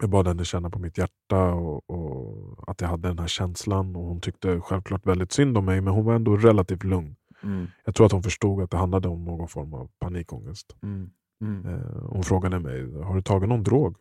Jag 0.00 0.10
bad 0.10 0.28
henne 0.28 0.44
känna 0.44 0.70
på 0.70 0.78
mitt 0.78 0.98
hjärta 0.98 1.54
och, 1.54 1.90
och 1.90 2.70
att 2.70 2.80
jag 2.80 2.88
hade 2.88 3.08
den 3.08 3.18
här 3.18 3.26
känslan. 3.26 3.96
Och 3.96 4.02
Hon 4.02 4.20
tyckte 4.20 4.60
självklart 4.60 5.06
väldigt 5.06 5.32
synd 5.32 5.58
om 5.58 5.64
mig 5.64 5.80
men 5.80 5.92
hon 5.94 6.04
var 6.04 6.14
ändå 6.14 6.36
relativt 6.36 6.84
lugn. 6.84 7.16
Mm. 7.42 7.66
Jag 7.84 7.94
tror 7.94 8.06
att 8.06 8.12
hon 8.12 8.22
förstod 8.22 8.62
att 8.62 8.70
det 8.70 8.76
handlade 8.76 9.08
om 9.08 9.24
någon 9.24 9.48
form 9.48 9.74
av 9.74 9.90
panikångest. 9.98 10.76
Mm. 10.82 11.10
Mm. 11.40 11.74
Eh, 11.74 12.02
hon 12.02 12.24
frågade 12.24 12.58
mig, 12.58 12.92
har 13.02 13.14
du 13.14 13.22
tagit 13.22 13.48
någon 13.48 13.62
drog? 13.62 13.96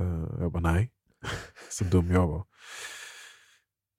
Eh, 0.00 0.40
jag 0.40 0.52
bara 0.52 0.60
nej. 0.60 0.90
Så 1.70 1.84
dum 1.84 2.10
jag 2.10 2.26
var. 2.26 2.44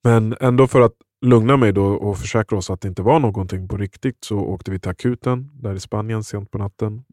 Men 0.03 0.35
ändå 0.39 0.67
för 0.67 0.81
att 0.81 0.93
lugna 1.21 1.57
mig 1.57 1.71
då 1.71 1.85
och 1.85 2.17
försäkra 2.17 2.57
oss 2.57 2.69
att 2.69 2.81
det 2.81 2.87
inte 2.87 3.01
var 3.01 3.19
någonting 3.19 3.67
på 3.67 3.77
riktigt 3.77 4.23
så 4.23 4.39
åkte 4.39 4.71
vi 4.71 4.79
till 4.79 4.91
akuten 4.91 5.49
där 5.53 5.73
i 5.73 5.79
Spanien 5.79 6.23
sent 6.23 6.51
på 6.51 6.57
natten. 6.57 7.05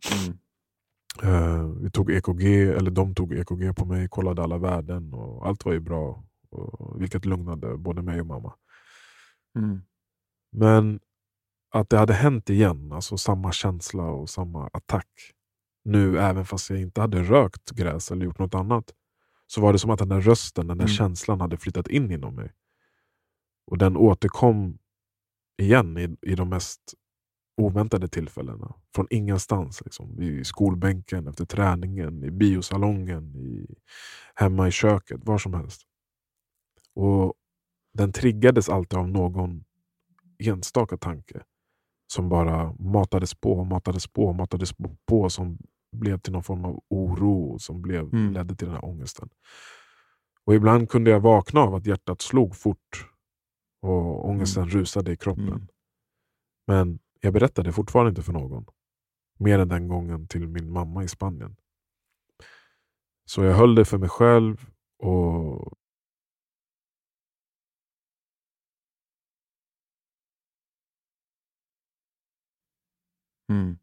Eh, 1.22 1.64
vi 1.82 1.90
tog 1.90 2.10
EKG, 2.12 2.44
eller 2.76 2.90
de 2.90 3.14
tog 3.14 3.32
EKG 3.32 3.72
på 3.76 3.84
mig, 3.84 4.08
kollade 4.08 4.42
alla 4.42 4.58
värden 4.58 5.14
och 5.14 5.46
allt 5.46 5.64
var 5.64 5.72
ju 5.72 5.80
bra. 5.80 6.24
Och, 6.50 7.02
vilket 7.02 7.24
lugnade 7.24 7.76
både 7.76 8.02
mig 8.02 8.20
och 8.20 8.26
mamma. 8.26 8.54
Mm. 9.58 9.82
Men 10.52 11.00
att 11.70 11.90
det 11.90 11.98
hade 11.98 12.12
hänt 12.14 12.50
igen, 12.50 12.92
alltså 12.92 13.16
samma 13.16 13.52
känsla 13.52 14.02
och 14.02 14.30
samma 14.30 14.68
attack. 14.72 15.06
Nu 15.84 16.18
även 16.18 16.44
fast 16.44 16.70
jag 16.70 16.80
inte 16.80 17.00
hade 17.00 17.22
rökt 17.22 17.70
gräs 17.70 18.10
eller 18.10 18.24
gjort 18.24 18.38
något 18.38 18.54
annat. 18.54 18.84
Så 19.46 19.60
var 19.60 19.72
det 19.72 19.78
som 19.78 19.90
att 19.90 19.98
den 19.98 20.08
där 20.08 20.20
rösten, 20.20 20.66
den 20.66 20.78
där 20.78 20.84
Mm. 20.84 20.94
känslan 20.94 21.40
hade 21.40 21.56
flyttat 21.56 21.88
in 21.88 22.10
inom 22.10 22.34
mig. 22.34 22.52
Och 23.66 23.78
den 23.78 23.96
återkom 23.96 24.78
igen 25.58 25.98
i, 25.98 26.16
i 26.30 26.34
de 26.34 26.48
mest 26.48 26.80
oväntade 27.60 28.08
tillfällena. 28.08 28.74
Från 28.94 29.06
ingenstans. 29.10 29.82
Liksom. 29.84 30.22
I 30.22 30.44
skolbänken, 30.44 31.26
efter 31.28 31.44
träningen, 31.44 32.24
i 32.24 32.30
biosalongen, 32.30 33.36
i, 33.36 33.74
hemma 34.34 34.68
i 34.68 34.70
köket, 34.70 35.20
var 35.24 35.38
som 35.38 35.54
helst. 35.54 35.82
Och 36.94 37.34
Den 37.94 38.12
triggades 38.12 38.68
alltid 38.68 38.98
av 38.98 39.08
någon 39.08 39.64
enstaka 40.38 40.96
tanke 40.96 41.42
som 42.12 42.28
bara 42.28 42.72
matades 42.78 43.34
på, 43.34 43.64
matades 43.64 44.06
på, 44.06 44.32
matades 44.32 44.72
på 45.06 45.30
som 45.30 45.58
blev 45.96 46.18
till 46.18 46.32
någon 46.32 46.42
form 46.42 46.64
av 46.64 46.80
oro 46.88 47.58
som 47.58 47.82
blev, 47.82 48.14
Mm. 48.14 48.32
ledde 48.32 48.54
till 48.56 48.66
den 48.66 48.76
här 48.76 48.84
ångesten. 48.84 49.28
Och 50.44 50.54
ibland 50.54 50.90
kunde 50.90 51.10
jag 51.10 51.20
vakna 51.20 51.60
av 51.60 51.74
att 51.74 51.86
hjärtat 51.86 52.20
slog 52.20 52.56
fort 52.56 53.06
och 53.82 54.28
ångesten 54.28 54.62
mm. 54.62 54.74
rusade 54.74 55.12
i 55.12 55.16
kroppen. 55.16 55.48
Mm. 55.48 55.68
Men 56.66 56.98
jag 57.20 57.32
berättade 57.32 57.72
fortfarande 57.72 58.08
inte 58.08 58.22
för 58.22 58.32
någon. 58.32 58.66
Mer 59.38 59.58
än 59.58 59.68
den 59.68 59.88
gången 59.88 60.28
till 60.28 60.48
min 60.48 60.72
mamma 60.72 61.04
i 61.04 61.08
Spanien. 61.08 61.56
Så 63.24 63.44
jag 63.44 63.54
höll 63.54 63.74
det 63.74 63.84
för 63.84 63.98
mig 63.98 64.08
själv 64.08 64.66
och 64.98 65.72
Mm. 73.50 73.78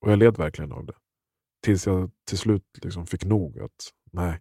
Och 0.00 0.12
jag 0.12 0.18
led 0.18 0.36
verkligen 0.36 0.72
av 0.72 0.86
det. 0.86 0.94
Tills 1.62 1.86
jag 1.86 2.10
till 2.24 2.38
slut 2.38 2.64
liksom 2.82 3.06
fick 3.06 3.24
nog. 3.24 3.58
att 3.60 3.92
nej, 4.12 4.40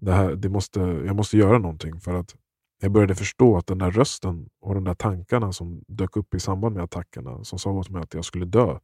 det 0.00 0.12
här, 0.12 0.34
det 0.34 0.48
måste, 0.48 0.80
Jag 0.80 1.16
måste 1.16 1.36
göra 1.36 1.58
någonting. 1.58 2.00
För 2.00 2.14
att 2.14 2.36
jag 2.82 2.92
började 2.92 3.14
förstå 3.14 3.56
att 3.56 3.66
den 3.66 3.78
där 3.78 3.90
rösten 3.90 4.48
och 4.60 4.74
de 4.74 4.84
där 4.84 4.94
tankarna 4.94 5.52
som 5.52 5.84
dök 5.88 6.16
upp 6.16 6.34
i 6.34 6.40
samband 6.40 6.74
med 6.74 6.84
attackerna, 6.84 7.44
som 7.44 7.58
sa 7.58 7.70
åt 7.70 7.90
mig 7.90 8.02
att 8.02 8.14
jag 8.14 8.24
skulle 8.24 8.44
dö. 8.44 8.78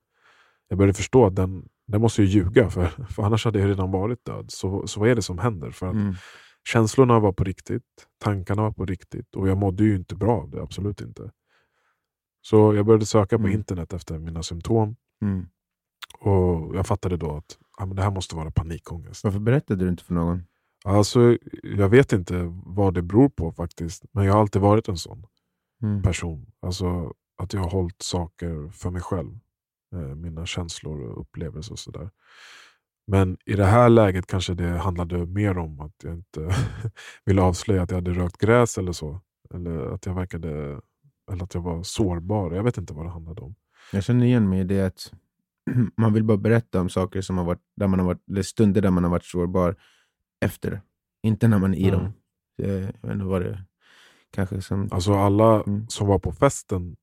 Jag 0.68 0.78
började 0.78 0.94
förstå 0.94 1.26
att 1.26 1.36
den, 1.36 1.68
den 1.86 2.00
måste 2.00 2.22
ju 2.22 2.28
ljuga, 2.28 2.70
för, 2.70 2.86
för 3.10 3.22
annars 3.22 3.44
hade 3.44 3.58
jag 3.58 3.68
redan 3.68 3.90
varit 3.90 4.24
död. 4.24 4.46
Så, 4.48 4.86
så 4.86 5.00
vad 5.00 5.08
är 5.08 5.14
det 5.14 5.22
som 5.22 5.38
händer? 5.38 5.70
För 5.70 5.86
att 5.86 5.94
mm. 5.94 6.14
Känslorna 6.68 7.18
var 7.20 7.32
på 7.32 7.44
riktigt, 7.44 8.06
tankarna 8.18 8.62
var 8.62 8.72
på 8.72 8.84
riktigt 8.84 9.36
och 9.36 9.48
jag 9.48 9.58
mådde 9.58 9.84
ju 9.84 9.96
inte 9.96 10.14
bra 10.14 10.32
av 10.32 10.50
det, 10.50 10.62
absolut 10.62 11.00
inte. 11.00 11.30
Så 12.40 12.74
jag 12.74 12.86
började 12.86 13.06
söka 13.06 13.38
på 13.38 13.44
mm. 13.44 13.52
internet 13.52 13.92
efter 13.92 14.18
mina 14.18 14.42
symptom. 14.42 14.96
Mm. 15.22 15.46
Och 16.18 16.76
Jag 16.76 16.86
fattade 16.86 17.16
då 17.16 17.36
att 17.36 17.58
ja, 17.78 17.86
men 17.86 17.96
det 17.96 18.02
här 18.02 18.10
måste 18.10 18.36
vara 18.36 18.50
panikångest. 18.50 19.24
Varför 19.24 19.38
berättade 19.38 19.84
du 19.84 19.88
inte 19.90 20.04
för 20.04 20.14
någon? 20.14 20.42
Alltså, 20.84 21.38
jag 21.62 21.88
vet 21.88 22.12
inte 22.12 22.54
vad 22.64 22.94
det 22.94 23.02
beror 23.02 23.28
på 23.28 23.52
faktiskt. 23.52 24.04
Men 24.12 24.24
jag 24.24 24.32
har 24.32 24.40
alltid 24.40 24.62
varit 24.62 24.88
en 24.88 24.96
sån 24.96 25.26
mm. 25.82 26.02
person. 26.02 26.46
Alltså, 26.62 27.14
att 27.42 27.52
jag 27.52 27.60
har 27.60 27.70
hållit 27.70 28.02
saker 28.02 28.70
för 28.70 28.90
mig 28.90 29.02
själv. 29.02 29.38
Eh, 29.94 30.14
mina 30.14 30.46
känslor 30.46 31.00
och 31.00 31.20
upplevelser 31.20 31.72
och 31.72 31.78
sådär. 31.78 32.10
Men 33.06 33.36
i 33.44 33.54
det 33.54 33.64
här 33.64 33.88
läget 33.88 34.26
kanske 34.26 34.54
det 34.54 34.78
handlade 34.78 35.26
mer 35.26 35.58
om 35.58 35.80
att 35.80 35.94
jag 36.02 36.14
inte 36.14 36.54
ville 37.24 37.42
avslöja 37.42 37.82
att 37.82 37.90
jag 37.90 37.96
hade 37.96 38.12
rökt 38.12 38.38
gräs 38.38 38.78
eller 38.78 38.92
så. 38.92 39.20
Eller 39.54 39.94
att 39.94 40.06
jag 40.06 40.14
verkade 40.14 40.80
eller 41.30 41.44
att 41.44 41.54
jag 41.54 41.60
var 41.60 41.82
sårbar. 41.82 42.52
Jag 42.52 42.62
vet 42.62 42.78
inte 42.78 42.94
vad 42.94 43.06
det 43.06 43.10
handlade 43.10 43.40
om. 43.40 43.54
Jag 43.92 44.04
känner 44.04 44.26
igen 44.26 44.48
mig 44.48 44.60
i 44.60 44.64
det 44.64 44.86
att 44.86 45.12
man 45.96 46.12
vill 46.12 46.24
bara 46.24 46.36
berätta 46.36 46.80
om 46.80 46.88
saker 46.88 47.20
som 47.20 47.38
har 47.38 47.44
varit, 47.44 47.62
där 47.76 47.86
man 47.86 47.98
har 47.98 48.06
varit, 48.06 48.28
eller 48.30 48.42
stunder 48.42 48.82
där 48.82 48.90
man 48.90 49.04
har 49.04 49.10
varit 49.10 49.24
sårbar 49.24 49.76
efter. 50.40 50.80
Inte 51.22 51.48
när 51.48 51.58
man 51.58 51.74
är 51.74 51.78
i 51.78 51.88
mm. 51.88 52.00
dem. 52.00 52.12
Jag 52.56 52.68
vet 52.68 53.22
vad 53.22 53.42
det 53.42 53.64
kanske 54.30 54.62
som... 54.62 54.88
Alltså 54.92 55.14
alla 55.14 55.62
mm. 55.62 55.88
som 55.88 56.06
var 56.06 56.18
på 56.18 56.32
festen 56.32 56.96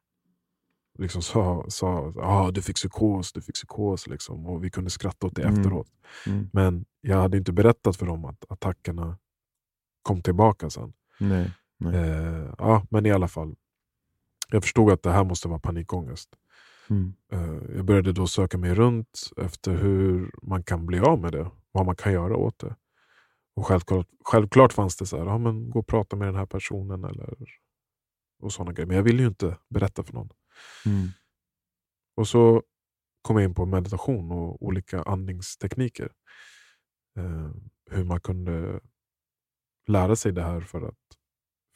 liksom 0.98 1.22
sa, 1.22 1.66
sa 1.68 2.14
ah, 2.22 2.52
du 2.52 2.62
fick 2.62 2.76
psykos, 2.76 3.34
du 3.34 3.42
fick 3.42 3.56
psykos. 3.56 4.08
Liksom. 4.08 4.46
Och 4.46 4.64
vi 4.64 4.70
kunde 4.70 4.90
skratta 4.90 5.28
åt 5.28 5.36
det 5.36 5.44
mm. 5.44 5.54
efteråt. 5.54 5.88
Mm. 6.28 6.50
Men 6.54 6.86
jag 7.02 7.18
hade 7.18 7.38
inte 7.38 7.52
berättat 7.52 7.96
för 7.96 8.06
dem 8.06 8.26
att 8.26 8.46
attackerna 8.50 9.18
kom 10.02 10.22
tillbaka 10.22 10.70
sen. 10.70 10.94
Nej, 11.20 11.52
nej. 11.78 11.96
Eh, 11.96 12.54
ja, 12.58 12.86
men 12.90 13.06
i 13.06 13.12
alla 13.12 13.28
fall, 13.28 13.56
jag 14.50 14.64
förstod 14.64 14.92
att 14.92 15.04
det 15.04 15.12
här 15.12 15.24
måste 15.24 15.48
vara 15.48 15.60
panikångest. 15.60 16.30
Mm. 16.90 17.14
Eh, 17.32 17.76
jag 17.76 17.86
började 17.86 18.12
då 18.12 18.28
söka 18.28 18.58
mig 18.58 18.74
runt 18.74 19.32
efter 19.38 19.76
hur 19.76 20.32
man 20.42 20.64
kan 20.64 20.86
bli 20.86 21.00
av 21.00 21.20
med 21.20 21.32
det. 21.32 21.52
Vad 21.72 21.86
man 21.86 21.96
kan 21.96 22.14
göra 22.14 22.36
åt 22.36 22.60
det. 22.60 22.76
Och 23.56 23.68
självklart, 23.68 24.08
självklart 24.26 24.74
fanns 24.74 24.98
det 24.98 25.06
så 25.06 25.18
här, 25.18 25.26
ja, 25.26 25.38
men 25.38 25.70
gå 25.70 25.80
och 25.80 25.88
prata 25.88 26.16
med 26.16 26.28
den 26.28 26.36
här 26.36 26.46
personen. 26.46 27.04
Eller, 27.04 27.36
och 28.40 28.54
såna 28.54 28.74
grejer. 28.74 28.88
Men 28.88 28.98
jag 28.98 29.04
ville 29.04 29.22
ju 29.22 29.28
inte 29.28 29.58
berätta 29.70 30.04
för 30.04 30.14
någon. 30.14 30.30
Mm. 30.86 31.08
Och 32.16 32.28
så 32.28 32.64
kom 33.22 33.38
jag 33.38 33.46
in 33.46 33.56
på 33.56 33.66
meditation 33.66 34.32
och 34.32 34.64
olika 34.64 35.04
andningstekniker. 35.04 36.12
Eh, 37.18 37.52
hur 37.92 38.04
man 38.04 38.20
kunde 38.20 38.80
lära 39.88 40.16
sig 40.16 40.32
det 40.32 40.44
här 40.44 40.60
för 40.60 40.82
att, 40.82 41.00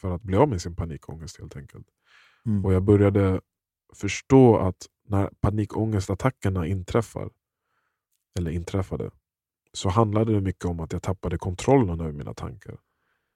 för 0.02 0.12
att 0.16 0.22
bli 0.22 0.38
av 0.38 0.50
med 0.50 0.62
sin 0.62 0.76
panikångest 0.76 1.40
helt 1.40 1.56
enkelt. 1.56 1.88
Mm. 2.46 2.66
Och 2.66 2.74
jag 2.74 2.84
började 2.84 3.42
förstå 3.96 4.58
att 4.58 4.88
när 5.08 5.30
panikångestattackerna 5.42 6.68
inträffar, 6.68 7.30
eller 8.40 8.52
inträffade, 8.52 9.12
så 9.74 9.90
handlade 9.90 10.34
det 10.34 10.42
mycket 10.42 10.66
om 10.66 10.80
att 10.80 10.94
jag 10.94 11.02
tappade 11.02 11.38
kontrollen 11.38 12.02
över 12.02 12.12
mina 12.12 12.34
tankar. 12.34 12.80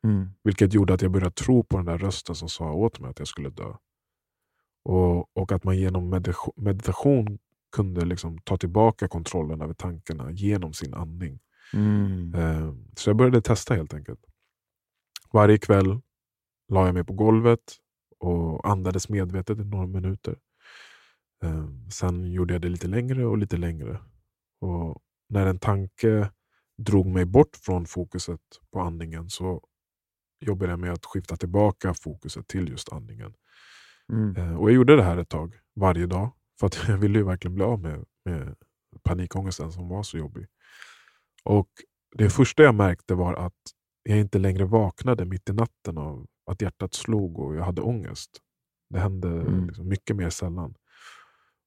Mm. 0.03 0.29
Vilket 0.43 0.73
gjorde 0.73 0.93
att 0.93 1.01
jag 1.01 1.11
började 1.11 1.31
tro 1.31 1.63
på 1.63 1.77
den 1.77 1.85
där 1.85 1.97
rösten 1.97 2.35
som 2.35 2.49
sa 2.49 2.71
åt 2.71 2.99
mig 2.99 3.09
att 3.09 3.19
jag 3.19 3.27
skulle 3.27 3.49
dö. 3.49 3.73
Och, 4.85 5.37
och 5.37 5.51
att 5.51 5.63
man 5.63 5.77
genom 5.77 6.21
meditation 6.55 7.39
kunde 7.75 8.05
liksom 8.05 8.37
ta 8.37 8.57
tillbaka 8.57 9.07
kontrollen 9.07 9.61
över 9.61 9.73
tankarna 9.73 10.31
genom 10.31 10.73
sin 10.73 10.93
andning. 10.93 11.39
Mm. 11.73 12.35
Eh, 12.35 12.73
så 12.95 13.09
jag 13.09 13.17
började 13.17 13.41
testa 13.41 13.73
helt 13.73 13.93
enkelt. 13.93 14.25
Varje 15.31 15.57
kväll 15.57 16.01
la 16.69 16.85
jag 16.85 16.93
mig 16.93 17.03
på 17.03 17.13
golvet 17.13 17.77
och 18.19 18.69
andades 18.69 19.09
medvetet 19.09 19.59
i 19.59 19.63
några 19.63 19.87
minuter. 19.87 20.37
Um, 21.43 21.89
sen 21.91 22.31
gjorde 22.31 22.53
jag 22.53 22.61
det 22.61 22.69
lite 22.69 22.87
längre 22.87 23.25
och 23.25 23.37
lite 23.37 23.57
längre. 23.57 23.99
Och 24.61 25.03
när 25.33 25.45
en 25.45 25.59
tanke 25.59 26.31
drog 26.77 27.05
mig 27.05 27.25
bort 27.25 27.55
från 27.55 27.85
fokuset 27.85 28.39
på 28.71 28.79
andningen 28.79 29.29
så 29.29 29.61
jobbade 30.39 30.71
jag 30.71 30.79
med 30.79 30.91
att 30.91 31.05
skifta 31.05 31.37
tillbaka 31.37 31.93
fokuset 31.93 32.47
till 32.47 32.69
just 32.69 32.93
andningen. 32.93 33.33
Mm. 34.13 34.37
Uh, 34.37 34.55
och 34.55 34.69
Jag 34.69 34.75
gjorde 34.75 34.95
det 34.95 35.03
här 35.03 35.17
ett 35.17 35.29
tag, 35.29 35.55
varje 35.75 36.05
dag. 36.05 36.31
För 36.59 36.67
att 36.67 36.77
jag 36.87 36.97
ville 36.97 37.19
ju 37.19 37.25
verkligen 37.25 37.55
bli 37.55 37.63
av 37.63 37.79
med, 37.79 38.05
med 38.25 38.55
panikångesten 39.03 39.71
som 39.71 39.89
var 39.89 40.03
så 40.03 40.17
jobbig. 40.17 40.47
Och 41.43 41.69
Det 42.15 42.29
första 42.29 42.63
jag 42.63 42.75
märkte 42.75 43.15
var 43.15 43.33
att 43.33 43.61
jag 44.03 44.19
inte 44.19 44.39
längre 44.39 44.65
vaknade 44.65 45.25
mitt 45.25 45.49
i 45.49 45.53
natten 45.53 45.97
av 45.97 46.27
att 46.51 46.61
hjärtat 46.61 46.93
slog 46.93 47.39
och 47.39 47.55
jag 47.55 47.63
hade 47.63 47.81
ångest. 47.81 48.29
Det 48.89 48.99
hände 48.99 49.27
mm. 49.27 49.67
liksom 49.67 49.87
mycket 49.87 50.15
mer 50.15 50.29
sällan. 50.29 50.75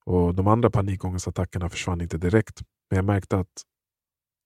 Och 0.04 0.34
De 0.34 0.46
andra 0.46 0.70
panikångestattackerna 0.70 1.68
försvann 1.68 2.00
inte 2.00 2.18
direkt. 2.18 2.62
Men 2.90 2.96
jag 2.96 3.04
märkte 3.04 3.38
att, 3.38 3.62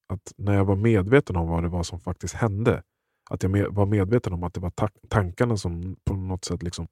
att 0.09 0.33
när 0.37 0.55
jag 0.55 0.65
var 0.65 0.77
medveten 0.77 1.37
om 1.37 1.49
vad 1.49 1.63
det 1.63 1.69
var 1.69 1.83
som 1.83 2.01
faktiskt 2.01 2.35
hände, 2.35 2.83
att 3.31 3.43
jag 3.43 3.53
med, 3.53 3.67
var 3.71 3.87
medveten 3.87 4.33
om 4.33 4.43
att 4.43 4.55
det 4.55 4.61
var 4.61 4.71
ta 4.71 4.89
tankarna 5.09 5.57
som 5.57 5.97
på 6.05 6.15
något 6.15 6.45
sätt 6.45 6.63
liksom 6.63 6.89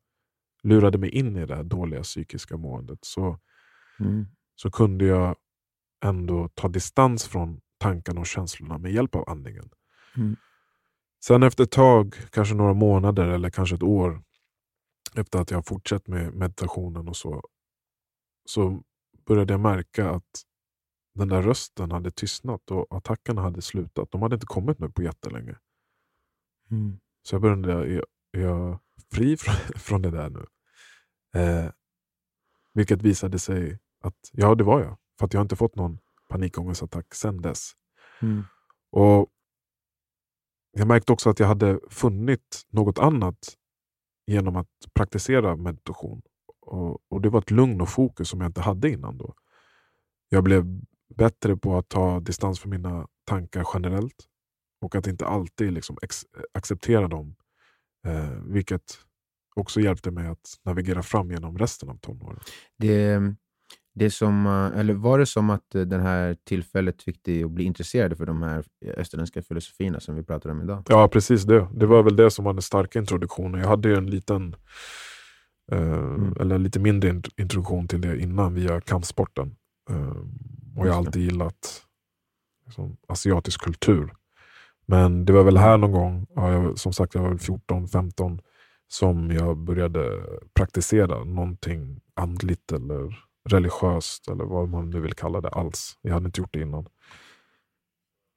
lurade 0.62 0.98
mig 0.98 1.10
in 1.10 1.36
i 1.36 1.46
det 1.46 1.56
här 1.56 1.64
dåliga 1.64 2.02
psykiska 2.02 2.56
måendet, 2.56 2.98
så, 3.02 3.38
mm. 4.00 4.26
så 4.54 4.70
kunde 4.70 5.04
jag 5.04 5.36
ändå 6.04 6.48
ta 6.54 6.68
distans 6.68 7.28
från 7.28 7.60
tankarna 7.78 8.20
och 8.20 8.26
känslorna 8.26 8.78
med 8.78 8.92
hjälp 8.92 9.14
av 9.14 9.28
andningen. 9.28 9.70
Mm. 10.16 10.36
Sen 11.24 11.42
efter 11.42 11.64
ett 11.64 11.70
tag, 11.70 12.14
kanske 12.30 12.54
några 12.54 12.74
månader 12.74 13.28
eller 13.28 13.50
kanske 13.50 13.74
ett 13.74 13.82
år 13.82 14.22
efter 15.14 15.38
att 15.38 15.50
jag 15.50 15.66
fortsatt 15.66 16.06
med 16.06 16.34
meditationen 16.34 17.08
och 17.08 17.16
så, 17.16 17.42
så 18.44 18.82
började 19.26 19.52
jag 19.52 19.60
märka 19.60 20.10
att 20.10 20.42
den 21.18 21.28
där 21.28 21.42
rösten 21.42 21.90
hade 21.90 22.10
tystnat 22.10 22.70
och 22.70 22.96
attackerna 22.96 23.42
hade 23.42 23.62
slutat. 23.62 24.10
De 24.10 24.22
hade 24.22 24.34
inte 24.34 24.46
kommit 24.46 24.78
nu 24.78 24.90
på 24.90 25.02
jättelänge. 25.02 25.56
Mm. 26.70 26.98
Så 27.22 27.34
jag 27.34 27.42
började, 27.42 27.72
är, 27.72 28.04
är 28.32 28.40
jag 28.40 28.78
fri 29.12 29.36
från, 29.40 29.54
från 29.76 30.02
det 30.02 30.10
där 30.10 30.30
nu? 30.30 30.46
Eh, 31.40 31.70
vilket 32.72 33.02
visade 33.02 33.38
sig 33.38 33.78
att 34.00 34.30
ja, 34.32 34.54
det 34.54 34.64
var 34.64 34.80
jag. 34.80 34.96
För 35.18 35.26
att 35.26 35.32
jag 35.32 35.40
har 35.40 35.44
inte 35.44 35.56
fått 35.56 35.76
någon 35.76 35.98
panikångestattack 36.28 37.14
sedan 37.14 37.42
dess. 37.42 37.72
Mm. 38.22 38.44
Och 38.90 39.28
jag 40.72 40.88
märkte 40.88 41.12
också 41.12 41.30
att 41.30 41.40
jag 41.40 41.46
hade 41.46 41.80
funnit 41.90 42.66
något 42.68 42.98
annat 42.98 43.56
genom 44.26 44.56
att 44.56 44.68
praktisera 44.94 45.56
meditation. 45.56 46.22
Och, 46.60 46.98
och 47.08 47.20
Det 47.20 47.28
var 47.28 47.38
ett 47.38 47.50
lugn 47.50 47.80
och 47.80 47.88
fokus 47.88 48.28
som 48.28 48.40
jag 48.40 48.48
inte 48.48 48.60
hade 48.60 48.90
innan. 48.90 49.18
då. 49.18 49.34
Jag 50.28 50.44
blev 50.44 50.80
bättre 51.18 51.56
på 51.56 51.78
att 51.78 51.88
ta 51.88 52.20
distans 52.20 52.60
från 52.60 52.70
mina 52.70 53.06
tankar 53.24 53.66
generellt 53.74 54.26
och 54.80 54.94
att 54.94 55.06
inte 55.06 55.26
alltid 55.26 55.72
liksom 55.72 55.96
acceptera 56.54 57.08
dem. 57.08 57.34
Eh, 58.06 58.30
vilket 58.46 58.98
också 59.56 59.80
hjälpte 59.80 60.10
mig 60.10 60.26
att 60.26 60.60
navigera 60.64 61.02
fram 61.02 61.30
genom 61.30 61.58
resten 61.58 61.88
av 61.88 61.98
tonåren. 61.98 62.40
Det, 62.78 63.20
det 63.94 64.10
som, 64.10 64.46
eh, 64.46 64.80
eller 64.80 64.94
var 64.94 65.18
det 65.18 65.26
som 65.26 65.50
att 65.50 65.74
eh, 65.74 65.82
det 65.82 65.98
här 65.98 66.36
tillfället 66.44 67.02
fick 67.02 67.24
dig 67.24 67.44
att 67.44 67.50
bli 67.50 67.64
intresserad 67.64 68.16
för 68.16 68.26
de 68.26 68.42
här 68.42 68.64
österländska 68.96 69.42
filosofierna 69.42 70.00
som 70.00 70.14
vi 70.14 70.22
pratar 70.22 70.50
om 70.50 70.62
idag? 70.62 70.82
Ja, 70.88 71.08
precis 71.08 71.42
det. 71.42 71.68
Det 71.74 71.86
var 71.86 72.02
väl 72.02 72.16
det 72.16 72.30
som 72.30 72.44
var 72.44 72.52
den 72.52 72.62
starka 72.62 72.98
introduktionen. 72.98 73.60
Jag 73.60 73.68
hade 73.68 73.88
ju 73.88 73.94
en 73.94 74.10
liten, 74.10 74.56
eh, 75.72 75.92
mm. 75.92 76.34
eller 76.40 76.58
lite 76.58 76.80
mindre 76.80 77.22
introduktion 77.36 77.88
till 77.88 78.00
det 78.00 78.20
innan 78.20 78.54
via 78.54 78.80
kampsporten. 78.80 79.56
Eh, 79.90 80.16
och 80.76 80.86
jag 80.86 80.92
har 80.92 80.98
alltid 80.98 81.22
gillat 81.22 81.82
liksom, 82.64 82.96
asiatisk 83.08 83.60
kultur. 83.60 84.14
Men 84.86 85.24
det 85.24 85.32
var 85.32 85.44
väl 85.44 85.56
här 85.56 85.76
någon 85.76 85.92
gång, 85.92 86.26
ja, 86.34 86.52
jag, 86.52 86.78
som 86.78 86.92
sagt 86.92 87.14
jag 87.14 87.22
var 87.22 87.34
14-15, 87.34 88.40
som 88.88 89.30
jag 89.30 89.56
började 89.56 90.22
praktisera 90.54 91.24
någonting 91.24 92.00
andligt 92.14 92.72
eller 92.72 93.18
religiöst 93.48 94.28
eller 94.28 94.44
vad 94.44 94.68
man 94.68 94.90
nu 94.90 95.00
vill 95.00 95.14
kalla 95.14 95.40
det 95.40 95.48
alls. 95.48 95.98
Jag 96.02 96.14
hade 96.14 96.26
inte 96.26 96.40
gjort 96.40 96.52
det 96.52 96.60
innan. 96.60 96.86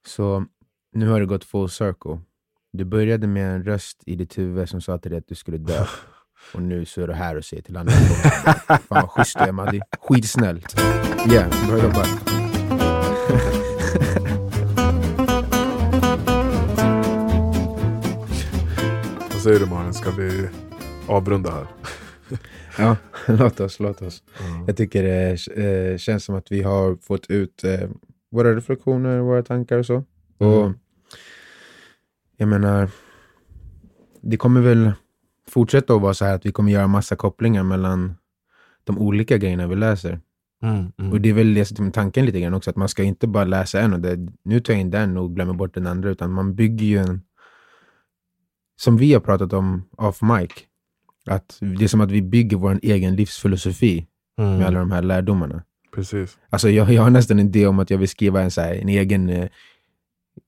Så 0.08 0.46
nu 0.92 1.08
har 1.08 1.20
det 1.20 1.26
gått 1.26 1.44
full 1.44 1.70
circle. 1.70 2.20
Du 2.72 2.86
började 2.86 3.28
med 3.28 3.56
en 3.56 3.64
röst 3.64 4.04
i 4.06 4.16
ditt 4.16 4.38
huvud 4.38 4.70
som 4.70 4.82
sa 4.82 4.98
till 4.98 5.12
dig 5.12 5.18
att 5.18 5.28
du 5.28 5.36
skulle 5.36 5.58
dö. 5.58 5.86
Och 6.54 6.62
nu 6.62 6.86
så 6.86 7.02
är 7.02 7.08
du 7.08 7.14
här 7.14 7.38
och 7.38 7.46
säger 7.46 7.64
till 7.64 7.78
andra 7.78 7.92
Fan 8.68 8.80
vad 8.90 9.10
schysst 9.10 9.38
du 9.40 9.44
är 9.44 9.52
Maddi. 9.52 9.82
Skitsnällt. 10.02 10.80
Yeah, 11.32 11.68
bra 11.68 11.78
jobbat. 11.84 12.10
Vad 19.32 19.42
säger 19.42 19.60
du 19.60 19.66
Malin, 19.66 19.94
ska 19.94 20.12
vi 20.12 20.50
avrunda 21.08 21.52
här? 21.52 21.68
ja, 22.78 22.98
låt 23.28 23.60
oss. 23.60 23.80
Låt 23.80 24.02
oss. 24.02 24.24
Mm. 24.50 24.64
Jag 24.68 24.78
tycker 24.78 25.04
det 25.04 25.48
eh, 25.92 25.98
känns 25.98 26.24
som 26.26 26.36
att 26.36 26.52
vi 26.52 26.62
har 26.62 26.96
fått 26.96 27.26
ut 27.30 27.64
eh, 27.64 27.90
våra 28.32 28.56
reflektioner, 28.56 29.20
våra 29.20 29.44
tankar 29.44 29.78
och 29.78 29.86
så. 29.86 30.04
Och 30.38 30.62
Mm. 30.66 30.74
jag 32.38 32.48
menar, 32.48 32.90
det 34.22 34.38
kommer 34.38 34.62
väl 34.62 34.92
fortsätta 35.52 35.94
att 35.96 36.02
vara 36.02 36.14
så 36.14 36.26
här 36.26 36.36
att 36.36 36.46
vi 36.46 36.52
kommer 36.52 36.72
göra 36.72 36.88
massa 36.88 37.16
kopplingar 37.16 37.64
mellan 37.64 38.16
de 38.84 38.98
olika 38.98 39.38
grejerna 39.38 39.68
vi 39.68 39.76
läser. 39.76 40.20
Mm, 40.64 40.92
mm. 40.98 41.12
Och 41.12 41.22
det 41.22 41.30
är 41.30 41.34
väl 41.34 41.54
det 41.54 41.66
som 41.66 41.88
är 41.88 41.92
tanken 41.92 42.26
lite 42.26 42.40
grann 42.40 42.54
också, 42.54 42.70
att 42.70 42.76
man 42.76 42.90
ska 42.90 43.04
inte 43.04 43.28
bara 43.28 43.44
läsa 43.44 43.82
en 43.82 43.94
och 43.94 44.00
det, 44.00 44.20
nu 44.44 44.60
tar 44.60 44.74
jag 44.74 44.82
in 44.82 44.92
den 44.92 45.18
och 45.18 45.36
glömmer 45.36 45.54
bort 45.54 45.74
den 45.74 45.88
andra, 45.88 46.10
utan 46.10 46.32
man 46.32 46.56
bygger 46.56 46.86
ju 46.86 46.98
en, 46.98 47.22
som 48.82 48.98
vi 48.98 49.14
har 49.14 49.20
pratat 49.22 49.54
om 49.54 49.84
off 49.98 50.22
mic, 50.22 50.52
att 51.26 51.58
det 51.60 51.84
är 51.84 51.88
som 51.88 52.02
att 52.02 52.12
vi 52.12 52.22
bygger 52.22 52.58
vår 52.58 52.80
egen 52.82 53.16
livsfilosofi 53.16 54.08
med 54.38 54.48
Mm, 54.48 54.68
alla 54.68 54.80
de 54.80 54.92
här 54.92 55.02
lärdomarna. 55.02 55.64
Precis. 55.96 56.38
Alltså 56.50 56.70
jag, 56.70 56.94
jag 56.94 57.02
har 57.02 57.10
nästan 57.10 57.40
en 57.40 57.48
idé 57.48 57.68
om 57.68 57.80
att 57.80 57.90
jag 57.90 57.98
vill 57.98 58.10
skriva 58.10 58.42
en, 58.42 58.52
så 58.52 58.62
här, 58.62 58.74
en 58.74 58.90
egen 58.90 59.30
eh, 59.30 59.50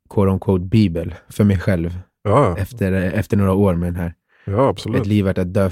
quote 0.10 0.32
on 0.32 0.39
quote 0.39 0.66
bibel 0.66 1.16
för 1.30 1.44
mig 1.44 1.60
själv 1.60 2.00
Ja, 2.24 2.58
efter, 2.58 2.92
efter 2.92 3.38
några 3.38 3.54
år 3.54 3.76
med 3.76 3.88
den 3.88 4.02
här. 4.02 4.13
Ja 4.46 4.64
Ett 4.64 4.70
absolut. 4.70 5.06
liv 5.06 5.26
värt 5.26 5.38
att 5.38 5.54
dö. 5.54 5.70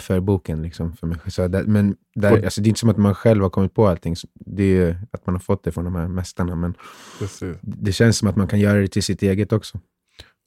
Liksom, 0.47 0.93
för 0.93 1.07
mig. 1.07 1.17
själv. 1.17 1.29
Så 1.29 1.47
där, 1.47 1.63
men 1.63 1.95
där, 2.15 2.31
Och- 2.37 2.43
alltså, 2.43 2.61
det 2.61 2.67
är 2.67 2.69
inte 2.69 2.79
som 2.79 2.89
att 2.89 2.97
man 2.97 3.15
själv 3.15 3.41
har 3.43 3.49
kommit 3.49 3.73
på 3.73 3.87
allting. 3.87 4.15
Det 4.33 4.63
är 4.77 4.97
att 5.11 5.25
man 5.25 5.35
har 5.35 5.39
fått 5.39 5.63
det 5.63 5.71
från 5.71 5.85
de 5.85 5.95
här 5.95 6.07
mästarna. 6.07 6.55
Men 6.55 6.73
Precis. 7.19 7.57
det 7.61 7.91
känns 7.91 8.17
som 8.17 8.27
att 8.27 8.35
man 8.35 8.47
kan 8.47 8.59
göra 8.59 8.79
det 8.79 8.87
till 8.87 9.03
sitt 9.03 9.21
eget 9.23 9.53
också. 9.53 9.79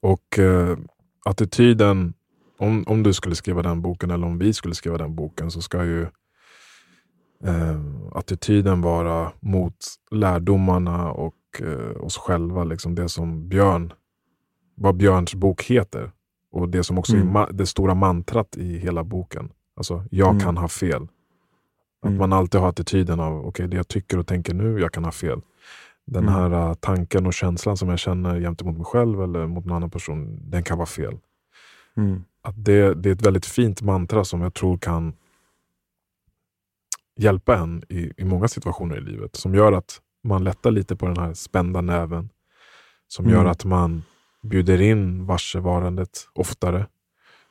Och 0.03 0.39
eh, 0.39 0.79
attityden, 1.25 2.15
om, 2.59 2.85
om 2.87 3.03
du 3.03 3.13
skulle 3.13 3.35
skriva 3.35 3.63
den 3.63 3.83
boken 3.83 4.11
eller 4.11 4.27
om 4.27 4.39
vi 4.39 4.53
skulle 4.53 4.75
skriva 4.75 4.99
den 4.99 5.15
boken 5.15 5.51
så 5.51 5.63
ska 5.63 5.85
ju 5.85 6.03
eh, 7.45 7.81
attityden 8.13 8.81
vara 8.81 9.33
mot 9.41 9.77
lärdomarna 10.11 11.11
och 11.11 11.35
eh, 11.61 12.05
oss 12.05 12.17
själva. 12.19 12.65
Liksom 12.65 12.95
det 12.95 13.09
som 13.09 13.49
Björn, 13.49 13.93
vad 14.75 14.97
Björns 14.97 15.35
bok 15.35 15.63
heter. 15.63 16.11
Och 16.55 16.69
det 16.69 16.85
som 16.85 16.99
också 16.99 17.17
Mm. 17.17 17.37
är 17.37 17.53
det 17.53 17.67
stora 17.67 17.95
mantrat 17.95 18.57
i 18.57 18.79
hela 18.79 19.05
boken. 19.05 19.53
Alltså, 19.77 20.05
jag 20.11 20.31
Mm. 20.31 20.40
kan 20.43 20.57
ha 20.57 20.69
fel. 20.69 21.03
Att 22.03 22.09
Mm. 22.09 22.19
man 22.19 22.33
alltid 22.33 22.61
har 22.61 22.69
attityden 22.69 23.21
av, 23.21 23.47
okej 23.47 23.69
det 23.69 23.77
jag 23.77 23.88
tycker 23.88 24.19
och 24.19 24.27
tänker 24.27 24.55
nu, 24.55 24.81
jag 24.81 24.93
kan 24.93 25.05
ha 25.05 25.12
fel. 25.12 25.40
Den 26.07 26.23
Mm. 26.29 26.35
här 26.35 26.69
uh, 26.69 26.75
tanken 26.75 27.27
och 27.27 27.35
känslan 27.35 27.77
som 27.77 27.88
jag 27.88 27.99
känner 27.99 28.40
gentemot 28.40 28.77
mig 28.77 28.85
själv 28.85 29.23
eller 29.23 29.47
mot 29.47 29.64
någon 29.64 29.77
annan 29.77 29.90
person, 29.90 30.38
den 30.51 30.62
kan 30.62 30.79
vara 30.79 30.87
fel. 30.87 31.19
Mm. 31.97 32.25
Att 32.43 32.64
det, 32.64 32.95
det 32.95 33.09
är 33.09 33.12
ett 33.12 33.27
väldigt 33.27 33.47
fint 33.47 33.83
mantra 33.83 34.25
som 34.25 34.40
jag 34.40 34.55
tror 34.55 34.79
kan 34.79 35.12
hjälpa 37.17 37.57
en 37.57 37.83
i, 37.88 38.12
i 38.17 38.25
många 38.25 38.49
situationer 38.49 38.97
i 38.97 39.01
livet. 39.01 39.37
Som 39.37 39.55
gör 39.55 39.73
att 39.73 40.01
man 40.25 40.45
lättar 40.45 40.71
lite 40.71 40.97
på 40.97 41.07
den 41.07 41.17
här 41.17 41.35
spända 41.35 41.81
näven. 41.81 42.29
Som 43.09 43.27
gör 43.27 43.38
Mm. 43.40 43.51
att 43.51 43.64
man 43.64 44.03
bjuder 44.44 44.80
in 44.80 45.26
varsevarandet 45.26 46.28
oftare. 46.33 46.87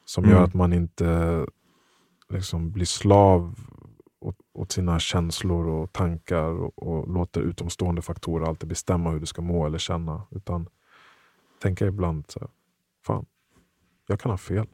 Som 0.06 0.24
Mm. 0.24 0.36
gör 0.36 0.44
att 0.44 0.54
man 0.54 0.74
inte 0.74 1.46
liksom 2.30 2.72
blir 2.72 2.86
slav 2.86 3.56
åt, 4.20 4.36
åt 4.54 4.72
sina 4.72 5.00
känslor 5.00 5.68
och 5.68 5.92
tankar 5.94 6.44
och, 6.44 6.84
och 6.84 7.14
låter 7.14 7.42
utomstående 7.42 8.02
faktorer 8.02 8.46
alltid 8.48 8.70
bestämma 8.70 9.10
hur 9.12 9.20
du 9.20 9.26
ska 9.26 9.42
må 9.42 9.66
eller 9.66 9.78
känna. 9.78 10.28
Utan 10.32 10.68
tänka 11.62 11.86
ibland 11.88 12.26
så 12.28 12.40
här, 12.40 12.50
fan, 13.06 13.26
jag 14.08 14.20
kan 14.20 14.32
ha 14.32 14.38
fel. 14.38 14.68